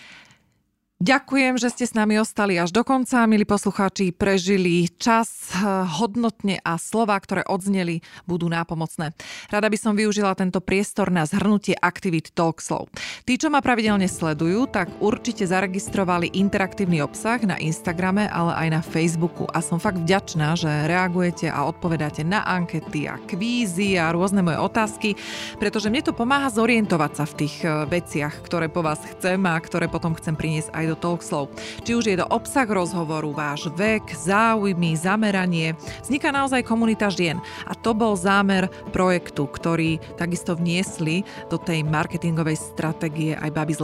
[1.00, 5.64] Ďakujem, že ste s nami ostali až do konca, milí poslucháči, prežili čas eh,
[5.96, 9.16] hodnotne a slova, ktoré odzneli, budú nápomocné.
[9.48, 12.92] Rada by som využila tento priestor na zhrnutie aktivít Talkslov.
[13.24, 18.82] Tí, čo ma pravidelne sledujú, tak určite zaregistrovali interaktívny obsah na Instagrame, ale aj na
[18.84, 24.44] Facebooku a som fakt vďačná, že reagujete a odpovedáte na ankety a kvízy a rôzne
[24.44, 25.16] moje otázky,
[25.56, 29.56] pretože mne to pomáha zorientovať sa v tých eh, veciach, ktoré po vás chcem a
[29.56, 31.54] ktoré potom chcem priniesť aj do Talkslov.
[31.86, 37.38] Či už je to obsah rozhovoru, váš vek, záujmy, zameranie, vzniká naozaj komunita žien.
[37.70, 43.82] A to bol zámer projektu, ktorý takisto vniesli do tej marketingovej stratégie aj Baby z.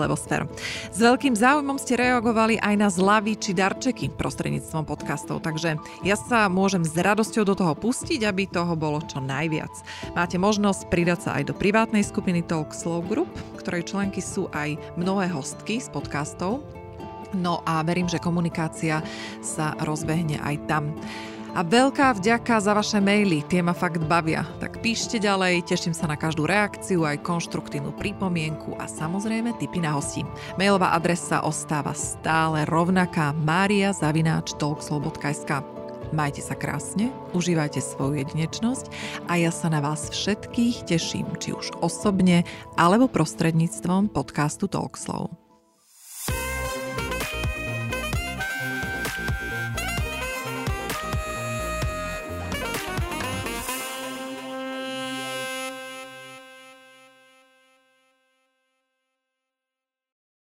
[0.91, 6.51] S veľkým záujmom ste reagovali aj na zľavy či darčeky prostredníctvom podcastov, takže ja sa
[6.51, 9.73] môžem s radosťou do toho pustiť, aby toho bolo čo najviac.
[10.17, 13.31] Máte možnosť pridať sa aj do privátnej skupiny Talk Slow Group,
[13.61, 16.63] ktorej členky sú aj mnohé hostky z podcastov,
[17.35, 19.03] No a verím, že komunikácia
[19.43, 20.95] sa rozbehne aj tam.
[21.57, 24.45] A veľká vďaka za vaše maily, tie ma fakt bavia.
[24.61, 29.97] Tak píšte ďalej, teším sa na každú reakciu, aj konštruktívnu pripomienku a samozrejme tipy na
[29.97, 30.21] hosti.
[30.61, 35.65] Mailová adresa ostáva stále rovnaká mariazavináč.talkslow.sk
[36.13, 38.93] Majte sa krásne, užívajte svoju jedinečnosť
[39.27, 42.45] a ja sa na vás všetkých teším, či už osobne
[42.77, 45.46] alebo prostredníctvom podcastu Talkslow.